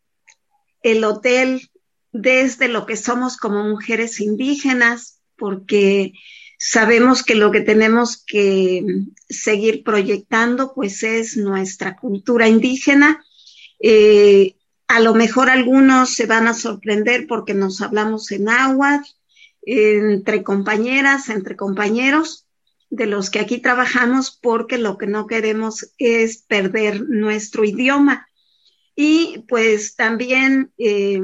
el 0.83 1.05
hotel 1.05 1.71
desde 2.13 2.69
lo 2.69 2.87
que 2.87 2.97
somos 2.97 3.37
como 3.37 3.65
mujeres 3.65 4.21
indígenas, 4.21 5.21
porque 5.37 6.13
sabemos 6.59 7.25
que 7.25 7.35
lo 7.35 7.51
que 7.51 7.61
tenemos 7.61 8.23
que 8.25 8.85
seguir 9.29 9.83
proyectando 9.83 10.75
pues 10.75 11.03
es 11.03 11.37
nuestra 11.37 11.97
cultura 11.97 12.49
indígena. 12.49 13.25
Eh, 13.81 14.55
a 14.87 15.01
lo 15.01 15.15
mejor 15.15 15.51
algunos 15.51 16.15
se 16.15 16.27
van 16.27 16.47
a 16.47 16.55
sorprender 16.55 17.27
porque 17.27 17.55
nos 17.55 17.81
hablamos 17.81 18.31
en 18.31 18.49
agua, 18.49 19.03
entre 19.63 20.43
compañeras, 20.43 21.29
entre 21.31 21.57
compañeros, 21.57 22.47
de 22.93 23.07
los 23.07 23.31
que 23.31 23.41
aquí 23.41 23.59
trabajamos, 23.59 24.39
porque 24.43 24.77
lo 24.77 24.99
que 24.99 25.07
no 25.07 25.27
queremos 25.27 25.95
es 25.97 26.43
perder 26.43 27.09
nuestro 27.09 27.65
idioma. 27.65 28.29
Y 28.95 29.47
pues 29.49 29.97
también 29.97 30.73
eh, 30.77 31.19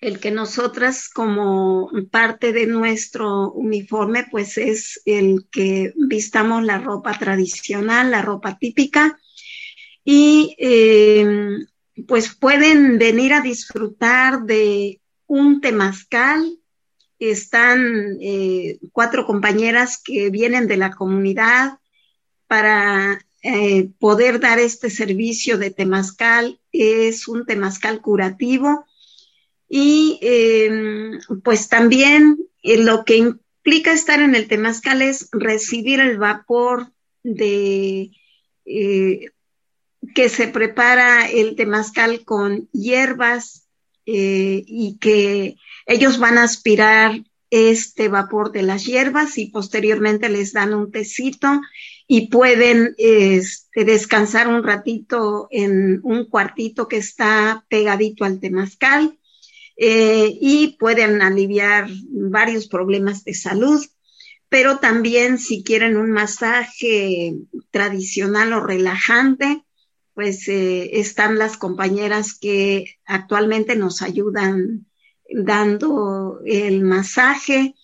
el 0.00 0.18
que 0.18 0.30
nosotras 0.30 1.10
como 1.10 1.90
parte 2.10 2.54
de 2.54 2.66
nuestro 2.66 3.52
uniforme, 3.52 4.26
pues 4.30 4.56
es 4.56 5.02
el 5.04 5.46
que 5.52 5.92
vistamos 5.94 6.64
la 6.64 6.78
ropa 6.78 7.18
tradicional, 7.18 8.10
la 8.10 8.22
ropa 8.22 8.56
típica. 8.56 9.20
Y 10.02 10.56
eh, 10.58 11.58
pues 12.08 12.34
pueden 12.34 12.98
venir 12.98 13.34
a 13.34 13.42
disfrutar 13.42 14.44
de 14.44 15.02
un 15.26 15.60
temazcal. 15.60 16.58
Están 17.30 18.18
eh, 18.20 18.80
cuatro 18.90 19.24
compañeras 19.26 20.02
que 20.02 20.28
vienen 20.28 20.66
de 20.66 20.76
la 20.76 20.90
comunidad 20.90 21.78
para 22.48 23.24
eh, 23.44 23.90
poder 24.00 24.40
dar 24.40 24.58
este 24.58 24.90
servicio 24.90 25.56
de 25.56 25.70
temazcal. 25.70 26.58
Es 26.72 27.28
un 27.28 27.46
temazcal 27.46 28.00
curativo. 28.00 28.86
Y 29.68 30.18
em, 30.20 31.20
pues 31.44 31.68
también 31.68 32.38
eh, 32.64 32.82
lo 32.82 33.04
que 33.04 33.18
implica 33.18 33.92
estar 33.92 34.20
en 34.20 34.34
el 34.34 34.48
temazcal 34.48 35.00
es 35.00 35.28
recibir 35.30 36.00
el 36.00 36.18
vapor 36.18 36.90
de 37.22 38.10
que 38.64 40.28
se 40.28 40.48
prepara 40.48 41.30
el 41.30 41.54
temazcal 41.54 42.24
con 42.24 42.68
hierbas 42.72 43.68
y 44.04 44.98
que 44.98 45.56
ellos 45.86 46.18
van 46.18 46.38
a 46.38 46.44
aspirar 46.44 47.22
este 47.50 48.08
vapor 48.08 48.50
de 48.52 48.62
las 48.62 48.86
hierbas 48.86 49.36
y 49.36 49.50
posteriormente 49.50 50.28
les 50.28 50.52
dan 50.52 50.72
un 50.72 50.90
tecito 50.90 51.60
y 52.06 52.28
pueden 52.28 52.94
este, 52.96 53.84
descansar 53.84 54.48
un 54.48 54.62
ratito 54.62 55.48
en 55.50 56.00
un 56.02 56.26
cuartito 56.26 56.88
que 56.88 56.96
está 56.96 57.66
pegadito 57.68 58.24
al 58.24 58.40
temazcal 58.40 59.18
eh, 59.76 60.32
y 60.40 60.76
pueden 60.78 61.20
aliviar 61.20 61.88
varios 62.08 62.68
problemas 62.68 63.24
de 63.24 63.34
salud 63.34 63.84
pero 64.52 64.80
también 64.80 65.38
si 65.38 65.64
quieren 65.64 65.96
un 65.96 66.10
masaje 66.10 67.36
tradicional 67.70 68.52
o 68.52 68.60
relajante, 68.60 69.64
pues 70.12 70.46
eh, 70.46 71.00
están 71.00 71.38
las 71.38 71.56
compañeras 71.56 72.38
que 72.38 72.98
actualmente 73.06 73.76
nos 73.76 74.02
ayudan 74.02 74.84
dando 75.34 76.40
el 76.44 76.82
masaje. 76.82 77.74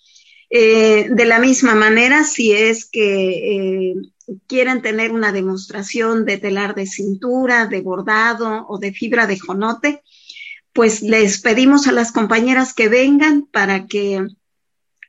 Eh, 0.49 1.09
de 1.11 1.25
la 1.25 1.39
misma 1.39 1.75
manera, 1.75 2.23
si 2.23 2.51
es 2.51 2.85
que 2.89 3.91
eh, 3.91 3.95
quieren 4.47 4.81
tener 4.81 5.11
una 5.11 5.31
demostración 5.31 6.25
de 6.25 6.37
telar 6.37 6.75
de 6.75 6.87
cintura, 6.87 7.67
de 7.67 7.81
bordado 7.81 8.65
o 8.67 8.79
de 8.79 8.91
fibra 8.91 9.27
de 9.27 9.37
jonote, 9.37 10.01
pues 10.73 11.01
les 11.01 11.41
pedimos 11.41 11.87
a 11.87 11.91
las 11.91 12.11
compañeras 12.11 12.73
que 12.73 12.89
vengan 12.89 13.43
para 13.43 13.85
que 13.85 14.25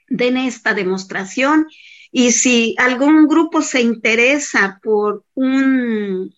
den 0.09 0.36
esta 0.36 0.74
demostración. 0.74 1.66
Y 2.12 2.32
si 2.32 2.74
algún 2.78 3.28
grupo 3.28 3.62
se 3.62 3.80
interesa 3.80 4.80
por 4.82 5.24
un 5.34 6.34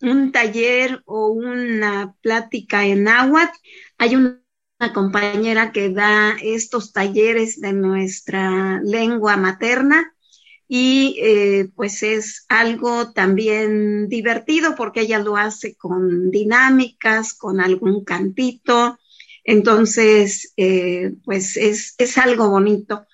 un 0.00 0.32
taller 0.32 1.02
o 1.06 1.28
una 1.28 2.14
plática 2.20 2.86
en 2.86 3.04
náhuatl. 3.04 3.58
Hay 3.98 4.16
una 4.16 4.40
compañera 4.92 5.72
que 5.72 5.90
da 5.90 6.36
estos 6.42 6.92
talleres 6.92 7.60
de 7.60 7.72
nuestra 7.72 8.80
lengua 8.82 9.36
materna 9.36 10.12
y 10.68 11.16
eh, 11.20 11.68
pues 11.74 12.02
es 12.02 12.44
algo 12.48 13.12
también 13.12 14.08
divertido 14.08 14.74
porque 14.74 15.02
ella 15.02 15.18
lo 15.18 15.36
hace 15.36 15.76
con 15.76 16.30
dinámicas, 16.30 17.34
con 17.34 17.60
algún 17.60 18.04
cantito, 18.04 18.98
entonces 19.44 20.52
eh, 20.56 21.12
pues 21.24 21.56
es, 21.56 21.94
es 21.98 22.18
algo 22.18 22.50
bonito. 22.50 23.06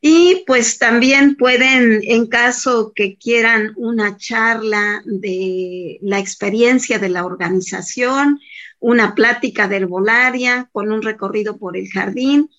Y 0.00 0.44
pues 0.46 0.78
también 0.78 1.36
pueden, 1.36 2.00
en 2.04 2.26
caso 2.26 2.92
que 2.94 3.16
quieran 3.16 3.72
una 3.76 4.16
charla 4.16 5.02
de 5.04 5.98
la 6.02 6.20
experiencia 6.20 7.00
de 7.00 7.08
la 7.08 7.24
organización, 7.24 8.38
una 8.80 9.14
plática 9.14 9.68
de 9.68 9.76
herbolaria 9.76 10.68
con 10.72 10.92
un 10.92 11.02
recorrido 11.02 11.58
por 11.58 11.76
el 11.76 11.88
jardín 11.88 12.50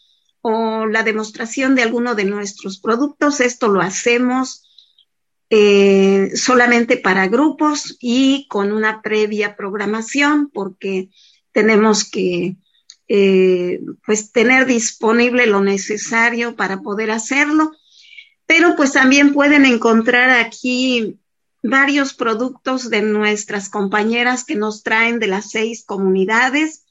o 0.41 0.86
la 0.86 1.03
demostración 1.03 1.76
de 1.76 1.84
alguno 1.84 2.15
de 2.15 2.26
nuestros 2.26 2.80
productos, 2.80 3.39
esto 3.41 3.67
lo 3.67 3.82
hacemos 3.82 4.65
eh, 5.49 6.32
solamente 6.36 6.97
para 6.97 7.28
grupos 7.28 7.97
y 7.99 8.47
con 8.49 8.72
una 8.72 9.01
previa 9.01 9.55
programación 9.55 10.49
porque 10.53 11.09
tenemos 11.51 12.07
que 12.09 12.55
eh, 13.07 13.82
pues 14.05 14.32
tener 14.32 14.67
disponible 14.67 15.47
lo 15.47 15.61
necesario 15.61 16.55
para 16.55 16.82
poder 16.82 17.09
hacerlo. 17.09 17.72
Pero 18.45 18.76
pues 18.76 18.93
también 18.93 19.34
pueden 19.34 19.65
encontrar 19.65 20.30
aquí 20.30 21.20
varios 21.62 22.14
productos 22.14 22.89
de 22.89 23.01
nuestras 23.01 23.70
compañeras 23.70 24.45
que 24.45 24.55
nos 24.55 24.84
traen 24.84 25.20
de 25.20 25.28
las 25.28 25.51
seis 25.51 25.84
comunidades, 25.86 26.86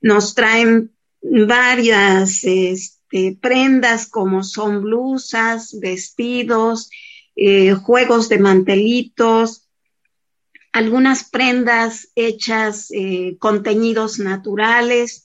nos 0.00 0.34
traen 0.34 0.92
varias 1.22 2.44
este, 2.44 3.38
prendas 3.40 4.08
como 4.08 4.42
son 4.42 4.82
blusas, 4.82 5.78
vestidos, 5.80 6.90
eh, 7.36 7.72
juegos 7.72 8.28
de 8.28 8.38
mantelitos, 8.38 9.68
algunas 10.74 11.30
prendas 11.30 12.08
hechas 12.16 12.88
eh, 12.90 13.36
con 13.38 13.62
teñidos 13.62 14.18
naturales. 14.18 15.24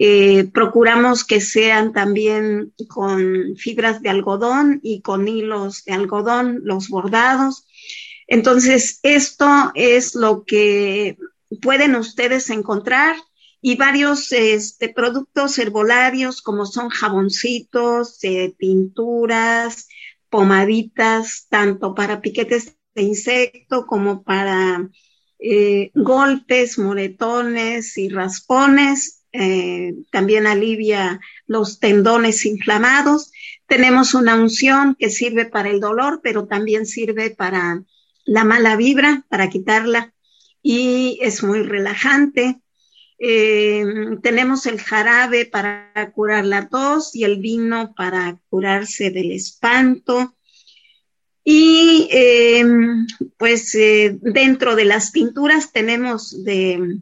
Eh, 0.00 0.50
procuramos 0.52 1.24
que 1.24 1.40
sean 1.40 1.92
también 1.92 2.72
con 2.88 3.54
fibras 3.56 4.02
de 4.02 4.08
algodón 4.08 4.80
y 4.82 5.00
con 5.00 5.28
hilos 5.28 5.84
de 5.84 5.92
algodón, 5.92 6.62
los 6.64 6.88
bordados. 6.88 7.67
Entonces, 8.28 9.00
esto 9.02 9.72
es 9.74 10.14
lo 10.14 10.44
que 10.44 11.16
pueden 11.62 11.96
ustedes 11.96 12.50
encontrar 12.50 13.16
y 13.60 13.76
varios 13.76 14.30
este, 14.32 14.90
productos 14.90 15.58
herbolarios 15.58 16.42
como 16.42 16.66
son 16.66 16.90
jaboncitos, 16.90 18.20
pinturas, 18.58 19.88
pomaditas, 20.28 21.46
tanto 21.48 21.94
para 21.94 22.20
piquetes 22.20 22.76
de 22.94 23.02
insecto 23.02 23.86
como 23.86 24.22
para 24.22 24.88
eh, 25.38 25.90
golpes, 25.94 26.78
moretones 26.78 27.96
y 27.96 28.10
raspones. 28.10 29.24
Eh, 29.32 29.94
también 30.10 30.46
alivia 30.46 31.18
los 31.46 31.80
tendones 31.80 32.44
inflamados. 32.44 33.32
Tenemos 33.66 34.12
una 34.12 34.36
unción 34.36 34.96
que 34.98 35.08
sirve 35.08 35.46
para 35.46 35.70
el 35.70 35.80
dolor, 35.80 36.20
pero 36.22 36.46
también 36.46 36.84
sirve 36.86 37.30
para 37.30 37.82
la 38.28 38.44
mala 38.44 38.76
vibra, 38.76 39.24
para 39.30 39.48
quitarla 39.48 40.12
y 40.62 41.18
es 41.22 41.42
muy 41.42 41.62
relajante. 41.62 42.60
Eh, 43.18 43.84
tenemos 44.22 44.66
el 44.66 44.80
jarabe 44.80 45.46
para 45.46 46.12
curar 46.14 46.44
la 46.44 46.68
tos 46.68 47.16
y 47.16 47.24
el 47.24 47.38
vino 47.38 47.94
para 47.96 48.38
curarse 48.50 49.10
del 49.10 49.32
espanto. 49.32 50.36
Y 51.42 52.06
eh, 52.12 52.66
pues 53.38 53.74
eh, 53.74 54.18
dentro 54.20 54.76
de 54.76 54.84
las 54.84 55.12
tinturas 55.12 55.72
tenemos 55.72 56.44
de 56.44 56.98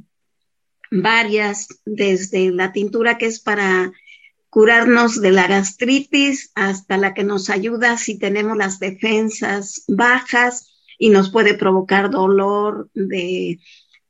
varias, 0.92 1.66
desde 1.84 2.52
la 2.52 2.72
tintura 2.72 3.18
que 3.18 3.26
es 3.26 3.40
para 3.40 3.92
curarnos 4.48 5.20
de 5.20 5.32
la 5.32 5.48
gastritis 5.48 6.52
hasta 6.54 6.96
la 6.96 7.14
que 7.14 7.24
nos 7.24 7.50
ayuda 7.50 7.98
si 7.98 8.16
tenemos 8.16 8.56
las 8.56 8.78
defensas 8.78 9.82
bajas 9.88 10.75
y 10.98 11.10
nos 11.10 11.30
puede 11.30 11.54
provocar 11.54 12.10
dolor 12.10 12.90
de 12.94 13.58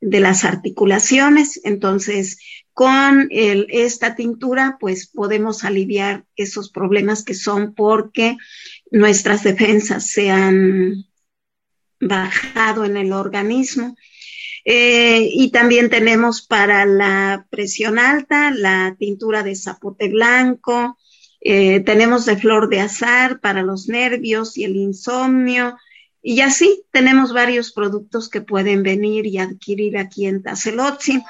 de 0.01 0.21
las 0.21 0.45
articulaciones. 0.45 1.61
Entonces, 1.65 2.39
con 2.73 3.29
esta 3.31 4.15
tintura, 4.15 4.77
pues 4.79 5.07
podemos 5.09 5.65
aliviar 5.65 6.25
esos 6.37 6.71
problemas 6.71 7.25
que 7.25 7.35
son 7.35 7.75
porque 7.75 8.37
nuestras 8.91 9.43
defensas 9.43 10.11
se 10.11 10.31
han 10.31 11.07
bajado 12.01 12.85
en 12.85 12.97
el 12.97 13.13
organismo. 13.13 13.97
Eh, 14.65 15.29
y 15.33 15.51
también 15.51 15.91
tenemos 15.91 16.45
para 16.45 16.85
la 16.87 17.47
presión 17.51 17.99
alta 17.99 18.51
la 18.51 18.97
tintura 18.99 19.45
de 19.45 19.55
zapote 19.55 20.09
blanco, 20.09 20.99
eh, 21.41 21.81
tenemos 21.81 22.27
de 22.27 22.37
flor 22.37 22.69
de 22.69 22.81
azar 22.81 23.41
para 23.41 23.63
los 23.63 23.87
nervios 23.87 24.59
y 24.59 24.65
el 24.65 24.75
insomnio, 24.75 25.77
y 26.29 26.41
así 26.41 26.83
tenemos 26.91 27.33
varios 27.33 27.71
productos 27.71 28.29
que 28.29 28.41
pueden 28.41 28.83
venir 28.83 29.27
y 29.27 29.39
adquirir 29.39 29.97
aquí 29.97 30.27
en 30.27 30.43
Tazelotzi. 30.43 31.23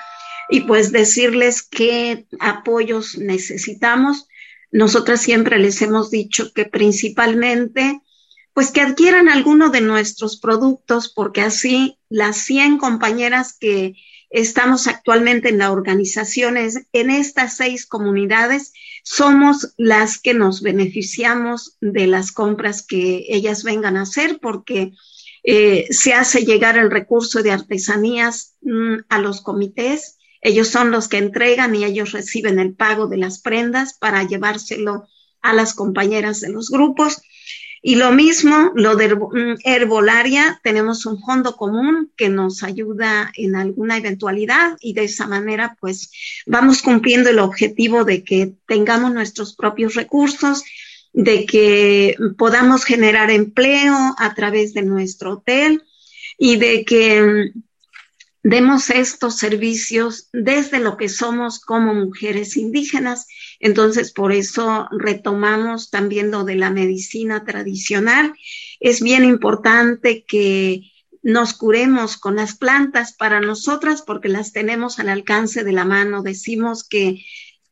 Y 0.49 0.63
pues 0.63 0.91
decirles 0.91 1.61
qué 1.61 2.27
apoyos 2.41 3.19
necesitamos. 3.19 4.27
Nosotras 4.71 5.21
siempre 5.21 5.59
les 5.59 5.83
hemos 5.83 6.11
dicho 6.11 6.51
que 6.55 6.65
principalmente, 6.65 8.01
pues 8.55 8.71
que 8.71 8.81
adquieran 8.81 9.29
alguno 9.29 9.69
de 9.69 9.83
nuestros 9.83 10.41
productos, 10.41 11.13
porque 11.15 11.43
así 11.43 11.99
las 12.09 12.39
100 12.39 12.79
compañeras 12.79 13.55
que 13.61 13.97
estamos 14.31 14.87
actualmente 14.87 15.51
en 15.51 15.59
la 15.59 15.73
organización, 15.73 16.57
en 16.57 17.11
estas 17.11 17.55
seis 17.59 17.85
comunidades, 17.85 18.73
somos 19.09 19.73
las 19.77 20.19
que 20.19 20.35
nos 20.35 20.63
beneficiamos 20.63 21.77
de 21.81 22.09
las 22.09 22.33
compras 22.33 22.85
que 22.85 23.25
ellas 23.29 23.63
vengan 23.63 23.97
a 23.97 24.03
hacer 24.03 24.41
porque 24.43 24.95
eh, 25.45 25.87
se 25.91 26.13
hace 26.13 26.45
llegar 26.45 26.77
el 26.77 26.91
recurso 26.91 27.45
de 27.45 27.53
artesanías 27.53 28.57
mm, 28.63 28.97
a 29.09 29.21
los 29.21 29.43
comités. 29.43 30.19
Ellos 30.41 30.67
son 30.67 30.91
los 30.91 31.07
que 31.07 31.19
entregan 31.19 31.77
y 31.77 31.85
ellos 31.85 32.11
reciben 32.11 32.59
el 32.59 32.75
pago 32.75 33.07
de 33.07 33.19
las 33.19 33.41
prendas 33.41 33.95
para 33.95 34.25
llevárselo 34.25 35.07
a 35.41 35.53
las 35.53 35.75
compañeras 35.75 36.41
de 36.41 36.51
los 36.51 36.69
grupos. 36.69 37.23
Y 37.89 37.95
lo 37.95 38.11
mismo, 38.11 38.73
lo 38.75 38.97
de 38.97 39.15
mm, 39.15 39.59
herbolaria, 39.63 40.61
tenemos 40.65 41.07
un 41.07 41.21
fondo 41.21 41.55
común 41.57 42.11
que 42.17 42.29
nos 42.29 42.65
ayuda 42.65 43.31
en 43.37 43.55
alguna 43.55 43.97
eventualidad 43.97 44.77
y 44.81 44.93
de 44.93 45.05
esa 45.05 45.29
manera 45.29 45.77
pues 45.81 46.11
vamos 46.47 46.83
cumpliendo 46.83 47.31
el 47.31 47.39
objetivo 47.39 48.05
de 48.05 48.25
que 48.25 48.55
tengamos 48.67 49.15
nuestros 49.15 49.55
propios 49.55 49.95
recursos, 49.95 50.65
de 51.13 51.47
que 51.47 52.17
podamos 52.37 52.85
generar 52.85 53.31
empleo 53.31 54.17
a 54.19 54.35
través 54.35 54.75
de 54.75 54.83
nuestro 54.83 55.35
hotel 55.35 55.85
y 56.37 56.57
de 56.57 56.85
que 56.85 57.23
mm, 57.23 57.63
demos 58.43 58.91
estos 58.91 59.39
servicios 59.39 60.29
desde 60.33 60.81
lo 60.81 60.97
que 60.97 61.09
somos 61.09 61.61
como 61.61 61.95
mujeres 61.95 62.57
indígenas 62.57 63.29
entonces, 63.61 64.13
por 64.13 64.33
eso 64.33 64.89
retomamos 64.91 65.91
también 65.91 66.31
lo 66.31 66.45
de 66.45 66.57
la 66.57 66.71
medicina 66.71 67.45
tradicional. 67.45 68.35
Es 68.81 69.01
bien 69.01 69.25
importante 69.25 70.25
que 70.27 70.83
nos 71.23 71.55
curemos 71.55 72.17
con 72.17 72.37
las 72.37 72.57
plantas 72.57 73.13
para 73.13 73.41
nosotras 73.41 74.03
porque 74.03 74.29
las 74.29 74.53
tenemos 74.53 74.99
al 74.99 75.09
alcance 75.09 75.65
de 75.65 75.73
la 75.73 75.85
mano. 75.85 76.23
Decimos 76.23 76.87
que 76.89 77.25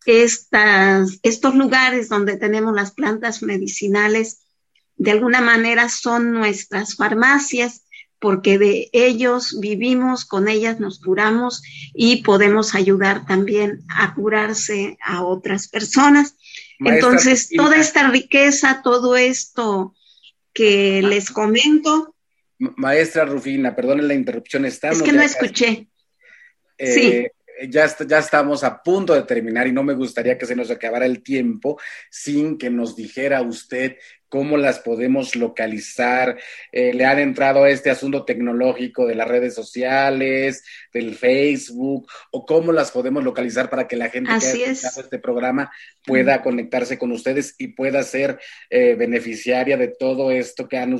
estas, 0.06 1.18
estos 1.22 1.54
lugares 1.54 2.08
donde 2.08 2.36
tenemos 2.36 2.74
las 2.74 2.92
plantas 2.92 3.42
medicinales 3.42 4.40
de 4.96 5.10
alguna 5.10 5.40
manera 5.40 5.88
son 5.88 6.32
nuestras 6.32 6.96
farmacias 6.96 7.83
porque 8.24 8.56
de 8.56 8.88
ellos 8.94 9.60
vivimos, 9.60 10.24
con 10.24 10.48
ellas 10.48 10.80
nos 10.80 10.98
curamos 10.98 11.62
y 11.92 12.22
podemos 12.22 12.74
ayudar 12.74 13.26
también 13.26 13.82
a 13.86 14.14
curarse 14.14 14.96
a 15.02 15.22
otras 15.22 15.68
personas. 15.68 16.34
Entonces, 16.78 17.50
toda 17.54 17.76
esta 17.76 18.08
riqueza, 18.08 18.80
todo 18.82 19.14
esto 19.14 19.94
que 20.54 21.02
les 21.02 21.30
comento. 21.30 22.16
Maestra 22.56 23.26
Rufina, 23.26 23.76
perdone 23.76 24.02
la 24.02 24.14
interrupción, 24.14 24.64
estamos. 24.64 24.96
Es 24.96 25.02
que 25.02 25.12
no 25.12 25.20
escuché. 25.20 25.88
Eh, 26.78 26.92
sí 26.94 27.26
ya, 27.68 27.86
ya 28.06 28.18
estamos 28.18 28.64
a 28.64 28.82
punto 28.82 29.14
de 29.14 29.22
terminar 29.22 29.66
y 29.66 29.72
no 29.72 29.82
me 29.82 29.94
gustaría 29.94 30.38
que 30.38 30.46
se 30.46 30.56
nos 30.56 30.70
acabara 30.70 31.06
el 31.06 31.22
tiempo 31.22 31.78
sin 32.10 32.58
que 32.58 32.70
nos 32.70 32.96
dijera 32.96 33.42
usted 33.42 33.96
cómo 34.34 34.56
las 34.56 34.80
podemos 34.80 35.36
localizar. 35.36 36.36
Eh, 36.72 36.92
le 36.92 37.04
han 37.04 37.20
entrado 37.20 37.62
a 37.62 37.70
este 37.70 37.90
asunto 37.90 38.24
tecnológico 38.24 39.06
de 39.06 39.14
las 39.14 39.28
redes 39.28 39.54
sociales, 39.54 40.64
del 40.92 41.14
Facebook, 41.14 42.10
o 42.32 42.44
cómo 42.44 42.72
las 42.72 42.90
podemos 42.90 43.22
localizar 43.22 43.70
para 43.70 43.86
que 43.86 43.94
la 43.94 44.10
gente 44.10 44.30
que 44.30 44.34
ha 44.34 44.38
escuchado 44.72 45.02
este 45.02 45.20
programa 45.20 45.70
pueda 46.04 46.42
conectarse 46.42 46.98
con 46.98 47.12
ustedes 47.12 47.54
y 47.58 47.68
pueda 47.68 48.02
ser 48.02 48.40
eh, 48.70 48.96
beneficiaria 48.96 49.76
de 49.76 49.86
todo 49.88 50.32
esto 50.32 50.66
que 50.66 50.78
han 50.78 50.94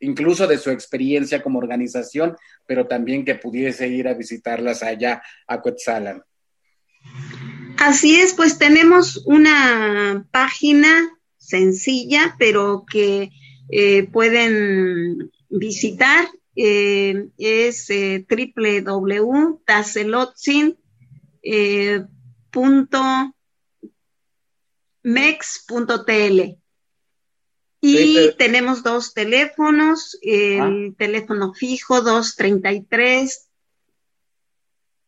incluso 0.00 0.46
de 0.46 0.58
su 0.58 0.70
experiencia 0.70 1.42
como 1.42 1.58
organización, 1.58 2.36
pero 2.66 2.86
también 2.86 3.24
que 3.24 3.34
pudiese 3.34 3.88
ir 3.88 4.08
a 4.08 4.14
visitarlas 4.14 4.82
allá 4.82 5.22
a 5.46 5.62
Quetzalan. 5.62 6.22
Así 7.78 8.16
es, 8.16 8.34
pues 8.34 8.58
tenemos 8.58 9.22
una 9.26 10.26
página 10.30 11.10
sencilla, 11.36 12.34
pero 12.38 12.84
que 12.90 13.30
eh, 13.70 14.04
pueden 14.04 15.30
visitar. 15.48 16.26
Eh, 16.58 17.28
es 17.36 17.90
eh. 17.90 18.24
Y 27.80 28.32
tenemos 28.38 28.82
dos 28.82 29.14
teléfonos, 29.14 30.18
el 30.22 30.60
ah. 30.60 30.94
teléfono 30.96 31.52
fijo 31.54 32.00
233, 32.00 33.48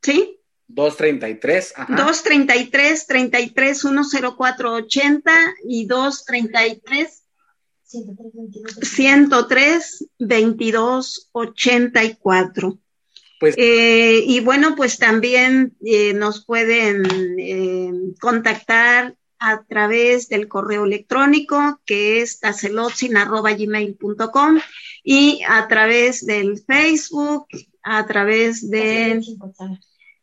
¿sí? 0.03 0.41
233, 0.69 1.73
ajá. 1.77 1.97
233 1.97 3.07
33 3.07 3.85
10480 3.85 5.33
y 5.64 5.87
233 5.87 7.23
103 8.83 10.07
22 10.19 11.29
84. 11.33 12.79
Pues, 13.41 13.55
eh, 13.57 14.25
y 14.27 14.41
bueno, 14.41 14.75
pues 14.77 14.99
también 14.99 15.77
eh, 15.85 16.12
nos 16.12 16.45
pueden 16.45 17.39
eh, 17.39 17.93
contactar 18.21 19.16
a 19.39 19.64
través 19.64 20.28
del 20.28 20.49
correo 20.49 20.84
electrónico 20.84 21.80
que 21.86 22.20
es 22.20 22.41
tacelotzin.gmail.com 22.41 24.59
y 25.05 25.41
a 25.49 25.68
través 25.68 26.26
del 26.26 26.61
Facebook, 26.66 27.47
a 27.82 28.05
través 28.07 28.68
de... 28.68 29.22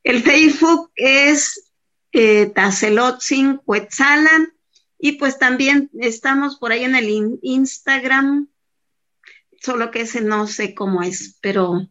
El 0.04 0.22
Facebook 0.22 0.92
es 0.96 1.72
eh, 2.12 2.48
Tacelotzin 2.48 3.58
Cuetzalan 3.58 4.54
y 5.00 5.14
pues 5.14 5.40
también 5.40 5.90
estamos 6.00 6.58
por 6.58 6.72
ahí 6.72 6.84
en 6.84 6.96
el 6.96 7.40
Instagram, 7.42 8.50
solo 9.62 9.92
que 9.92 10.02
ese 10.02 10.22
no 10.22 10.48
sé 10.48 10.74
cómo 10.74 11.02
es, 11.02 11.38
pero 11.42 11.88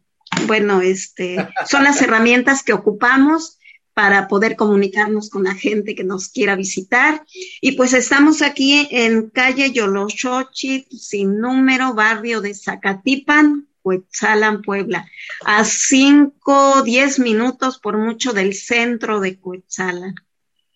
bueno, 0.47 0.81
este, 0.81 1.47
son 1.67 1.83
las 1.83 2.01
herramientas 2.01 2.63
que 2.63 2.73
ocupamos 2.73 3.59
para 3.95 4.27
poder 4.27 4.57
comunicarnos 4.57 5.29
con 5.29 5.45
la 5.45 5.55
gente 5.55 5.95
que 5.95 6.03
nos 6.03 6.27
quiera 6.27 6.55
visitar. 6.55 7.25
Y 7.61 7.71
pues 7.71 7.93
estamos 7.93 8.41
aquí 8.41 8.87
en 8.91 9.29
calle 9.29 9.71
Yoloshochi, 9.71 10.85
sin 10.91 11.39
número, 11.39 11.93
barrio 11.93 12.41
de 12.41 12.53
Zacatipan, 12.53 13.69
Cuetzalan, 13.81 14.61
Puebla, 14.63 15.07
a 15.45 15.63
5, 15.63 16.83
10 16.83 17.19
minutos 17.19 17.79
por 17.79 17.97
mucho 17.97 18.33
del 18.33 18.53
centro 18.53 19.21
de 19.21 19.39
Cuetzalan. 19.39 20.13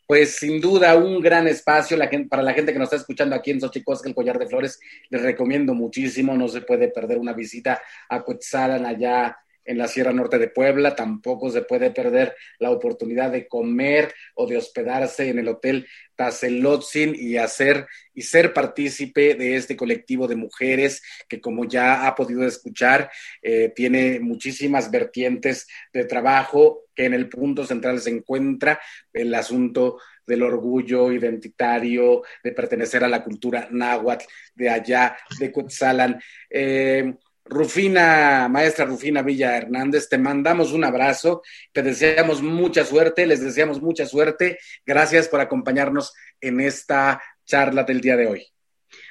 Pues 0.08 0.38
sin 0.38 0.62
duda 0.62 0.96
un 0.96 1.20
gran 1.22 1.48
espacio 1.48 1.98
para 2.30 2.42
la 2.42 2.54
gente 2.54 2.72
que 2.72 2.80
nos 2.80 2.86
está 2.86 2.96
escuchando 2.96 3.36
aquí 3.36 3.52
en 3.52 3.60
Xochicosca, 3.60 4.08
el 4.08 4.16
Collar 4.16 4.40
de 4.40 4.48
Flores. 4.48 4.80
Les 5.10 5.22
recomiendo 5.22 5.74
muchísimo, 5.74 6.38
no 6.38 6.48
se 6.48 6.62
puede 6.62 6.88
perder 6.88 7.18
una 7.18 7.34
visita 7.34 7.82
a 8.08 8.22
Cuetzalan 8.24 8.86
allá 8.86 9.38
en 9.66 9.78
la 9.78 9.88
Sierra 9.88 10.12
Norte 10.12 10.40
de 10.40 10.48
Puebla, 10.48 10.96
tampoco 10.96 11.50
se 11.50 11.62
puede 11.62 11.92
perder 11.92 12.36
la 12.60 12.72
oportunidad 12.72 13.32
de 13.32 13.48
comer 13.48 14.14
o 14.36 14.48
de 14.48 14.58
hospedarse 14.58 15.30
en 15.30 15.40
el 15.40 15.48
Hotel 15.48 15.88
Tazelotzin 16.16 17.16
y 17.16 17.38
hacer 17.38 17.88
y 18.14 18.24
ser 18.24 18.54
partícipe 18.54 19.36
de 19.36 19.56
este 19.56 19.78
colectivo 19.78 20.28
de 20.28 20.36
mujeres 20.36 21.02
que 21.28 21.40
como 21.40 21.66
ya 21.66 22.06
ha 22.06 22.16
podido 22.16 22.46
escuchar, 22.46 23.10
eh, 23.42 23.72
tiene 23.76 24.20
muchísimas 24.20 24.92
vertientes 24.92 25.68
de 25.94 26.04
trabajo 26.06 26.86
que 26.94 27.06
en 27.06 27.14
el 27.14 27.30
punto 27.30 27.66
central 27.66 28.02
se 28.02 28.10
encuentra 28.10 28.80
el 29.14 29.34
asunto 29.34 30.00
del 30.26 30.44
orgullo 30.44 31.12
identitario, 31.12 32.22
de 32.44 32.52
pertenecer 32.52 33.04
a 33.04 33.08
la 33.08 33.24
cultura 33.24 33.68
náhuatl 33.72 34.26
de 34.54 34.70
allá, 34.70 35.18
de 35.40 35.52
Cuetzalan. 35.52 36.22
Eh, 36.50 37.14
Rufina, 37.50 38.48
maestra 38.48 38.86
Rufina 38.86 39.24
Villa 39.24 39.58
Hernández, 39.58 40.08
te 40.08 40.20
mandamos 40.20 40.72
un 40.72 40.84
abrazo, 40.84 41.42
te 41.74 41.82
deseamos 41.82 42.44
mucha 42.44 42.86
suerte, 42.86 43.26
les 43.26 43.42
deseamos 43.42 43.82
mucha 43.82 44.06
suerte. 44.06 44.60
Gracias 44.86 45.28
por 45.28 45.42
acompañarnos 45.42 46.14
en 46.40 46.62
esta 46.62 47.22
charla 47.46 47.84
del 47.84 48.02
día 48.02 48.16
de 48.16 48.28
hoy. 48.28 48.48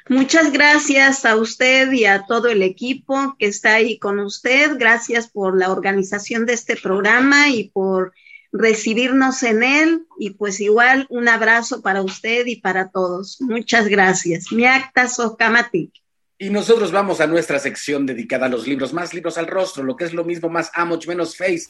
Muchas 0.08 0.52
gracias 0.52 1.24
a 1.24 1.36
usted 1.36 1.90
y 1.92 2.04
a 2.04 2.24
todo 2.26 2.48
el 2.48 2.62
equipo 2.62 3.36
que 3.38 3.46
está 3.46 3.74
ahí 3.74 3.98
con 3.98 4.20
usted. 4.20 4.78
Gracias 4.78 5.28
por 5.28 5.58
la 5.58 5.70
organización 5.70 6.46
de 6.46 6.54
este 6.54 6.76
programa 6.76 7.50
y 7.50 7.70
por 7.70 8.14
recibirnos 8.52 9.42
en 9.42 9.62
él. 9.62 10.06
Y 10.18 10.30
pues 10.30 10.60
igual 10.60 11.06
un 11.10 11.28
abrazo 11.28 11.82
para 11.82 12.02
usted 12.02 12.46
y 12.46 12.56
para 12.56 12.90
todos. 12.90 13.40
Muchas 13.40 13.88
gracias. 13.88 14.50
Mi 14.52 14.64
acta 14.64 15.08
Socamatic. 15.08 15.92
Y 16.40 16.50
nosotros 16.50 16.92
vamos 16.92 17.20
a 17.20 17.26
nuestra 17.26 17.58
sección 17.58 18.06
dedicada 18.06 18.46
a 18.46 18.48
los 18.48 18.68
libros, 18.68 18.92
más 18.92 19.12
libros 19.12 19.38
al 19.38 19.48
rostro, 19.48 19.82
lo 19.82 19.96
que 19.96 20.04
es 20.04 20.14
lo 20.14 20.22
mismo, 20.22 20.48
más 20.48 20.70
amoch, 20.72 21.04
menos 21.08 21.36
face. 21.36 21.66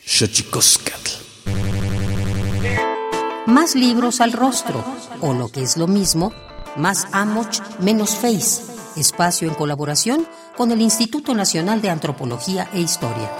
Más 3.47 3.75
libros 3.75 4.21
al 4.21 4.33
rostro, 4.35 4.85
o 5.23 5.33
lo 5.33 5.49
que 5.49 5.63
es 5.63 5.79
lo 5.79 5.87
mismo, 5.87 6.35
más 6.77 7.07
amoch, 7.13 7.61
menos 7.81 8.15
face. 8.17 8.63
Espacio 8.95 9.49
en 9.49 9.55
colaboración 9.55 10.29
con 10.55 10.71
el 10.71 10.83
Instituto 10.83 11.35
Nacional 11.35 11.81
de 11.81 11.89
Antropología 11.89 12.69
e 12.75 12.81
Historia. 12.81 13.31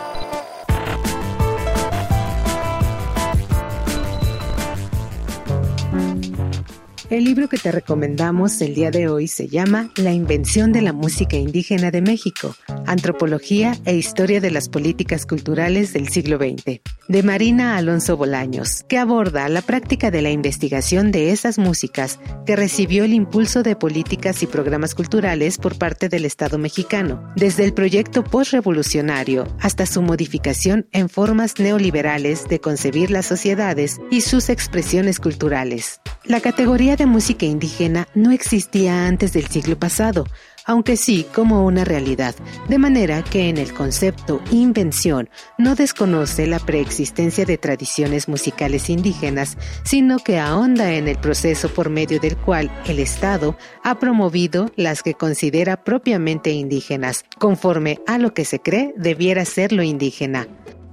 El 7.11 7.25
libro 7.25 7.49
que 7.49 7.57
te 7.57 7.73
recomendamos 7.73 8.61
el 8.61 8.75
día 8.75 8.91
de 8.91 9.09
hoy 9.09 9.29
se 9.29 9.49
llama 9.49 9.91
La 9.97 10.13
invención 10.13 10.73
de 10.73 10.83
la 10.83 10.93
música 10.93 11.37
indígena 11.37 11.91
de 11.91 12.03
México, 12.03 12.55
Antropología 12.87 13.75
e 13.87 13.97
Historia 13.97 14.43
de 14.43 14.51
las 14.51 14.69
Políticas 14.69 15.25
Culturales 15.25 15.95
del 15.95 16.11
siglo 16.11 16.37
XX, 16.37 16.83
de 17.09 17.23
Marina 17.23 17.79
Alonso 17.79 18.19
Bolaños, 18.19 18.85
que 18.91 18.99
aborda 18.99 19.49
la 19.49 19.63
práctica 19.63 20.11
de 20.11 20.21
la 20.21 20.31
investigación 20.31 21.11
de 21.11 21.31
esas 21.31 21.57
músicas 21.57 22.21
que 22.45 22.57
recibió 22.57 23.05
el 23.05 23.15
impulso 23.15 23.63
de 23.63 23.75
políticas 23.75 24.43
y 24.43 24.47
programas 24.47 24.95
culturales 24.95 25.57
por 25.57 25.79
parte 25.79 26.11
del 26.11 26.27
Estado 26.27 26.59
mexicano, 26.59 27.33
desde 27.37 27.65
el 27.65 27.73
proyecto 27.73 28.23
postrevolucionario 28.23 29.47
hasta 29.61 29.87
su 29.87 30.03
modificación 30.03 30.87
en 30.93 31.09
formas 31.09 31.59
neoliberales 31.59 32.47
de 32.49 32.61
concebir 32.61 33.11
las 33.11 33.25
sociedades 33.25 33.99
y 34.11 34.21
sus 34.21 34.51
expresiones 34.51 35.21
culturales. 35.21 36.03
La 36.25 36.41
categoría 36.43 36.98
de 36.99 37.07
música 37.07 37.47
indígena 37.47 38.09
no 38.15 38.33
existía 38.33 39.07
antes 39.07 39.33
del 39.33 39.47
siglo 39.47 39.79
pasado, 39.79 40.27
aunque 40.67 40.97
sí 40.97 41.25
como 41.35 41.65
una 41.65 41.85
realidad, 41.85 42.35
de 42.69 42.77
manera 42.77 43.23
que 43.23 43.49
en 43.49 43.57
el 43.57 43.73
concepto 43.73 44.43
invención 44.51 45.31
no 45.57 45.75
desconoce 45.75 46.47
la 46.47 46.59
preexistencia 46.59 47.47
de 47.47 47.57
tradiciones 47.57 48.29
musicales 48.29 48.91
indígenas, 48.91 49.57
sino 49.85 50.19
que 50.19 50.39
ahonda 50.39 50.93
en 50.93 51.09
el 51.09 51.17
proceso 51.17 51.69
por 51.69 51.89
medio 51.89 52.21
del 52.21 52.37
cual 52.37 52.71
el 52.87 52.99
Estado 52.99 53.57
ha 53.83 53.99
promovido 53.99 54.71
las 54.77 55.03
que 55.03 55.15
considera 55.15 55.85
propiamente 55.85 56.51
indígenas, 56.51 57.25
conforme 57.39 58.01
a 58.07 58.19
lo 58.19 58.35
que 58.35 58.45
se 58.45 58.61
cree 58.61 58.93
debiera 58.97 59.45
ser 59.45 59.73
lo 59.73 59.83
indígena. 59.83 60.49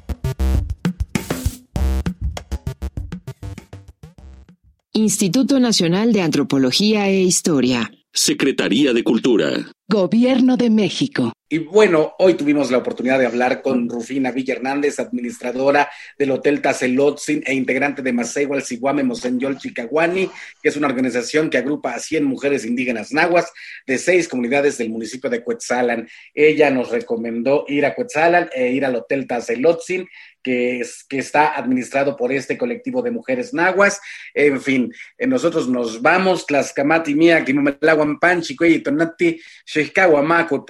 Instituto 4.94 5.60
Nacional 5.60 6.14
de 6.14 6.22
Antropología 6.22 7.08
e 7.10 7.22
Historia. 7.22 7.92
Secretaría 8.12 8.92
de 8.92 9.04
Cultura. 9.04 9.52
Gobierno 9.88 10.58
de 10.58 10.72
México. 10.72 11.32
Y 11.48 11.60
bueno, 11.60 12.14
hoy 12.20 12.34
tuvimos 12.36 12.70
la 12.70 12.80
oportunidad 12.80 13.18
de 13.18 13.26
hablar 13.26 13.62
con 13.62 13.88
Rufina 13.90 14.32
Villa 14.32 14.54
Hernández, 14.56 15.00
administradora 15.00 15.90
del 16.18 16.32
Hotel 16.32 16.62
Tazelotzin 16.62 17.44
e 17.46 17.56
integrante 17.56 18.02
de 18.02 18.14
Masegua 18.14 18.62
Siguame 18.62 19.04
Mosenyol 19.04 19.58
Chicaguani, 19.58 20.30
que 20.62 20.70
es 20.70 20.78
una 20.78 20.88
organización 20.88 21.50
que 21.50 21.58
agrupa 21.58 21.94
a 21.94 22.00
100 22.00 22.24
mujeres 22.24 22.66
indígenas 22.66 23.12
nahuas 23.12 23.52
de 23.86 23.98
seis 23.98 24.28
comunidades 24.28 24.78
del 24.78 24.90
municipio 24.90 25.30
de 25.30 25.44
Cuetzalan. 25.44 26.08
Ella 26.34 26.70
nos 26.72 26.92
recomendó 26.92 27.66
ir 27.68 27.86
a 27.86 27.96
Cuetzalan 27.96 28.50
e 28.54 28.72
ir 28.72 28.86
al 28.86 28.96
Hotel 28.96 29.26
Tazelotzin 29.26 30.08
que, 30.44 30.80
es, 30.82 31.04
que 31.08 31.20
está 31.20 31.58
administrado 31.58 32.16
por 32.16 32.32
este 32.32 32.58
colectivo 32.58 33.02
de 33.02 33.12
mujeres 33.12 33.54
nahuas. 33.54 34.00
En 34.34 34.62
fin, 34.62 34.94
eh, 35.18 35.28
nosotros 35.28 35.68
nos 35.68 36.02
vamos, 36.02 36.46
Tlaxcamati 36.46 37.16
Mía, 37.16 37.44
Kimumelaguan 37.44 38.20
Panchi, 38.20 38.56
Cuey, 38.56 38.80
Tonati, 38.80 39.40
Shehkahuamaco, 39.66 40.66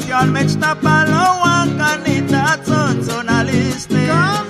At 0.00 0.08
y'all 0.08 0.32
match 0.32 0.56
na 0.56 0.72
palawan 0.72 1.76
kanita 1.76 2.56
tson. 2.64 3.04
Come 3.04 4.49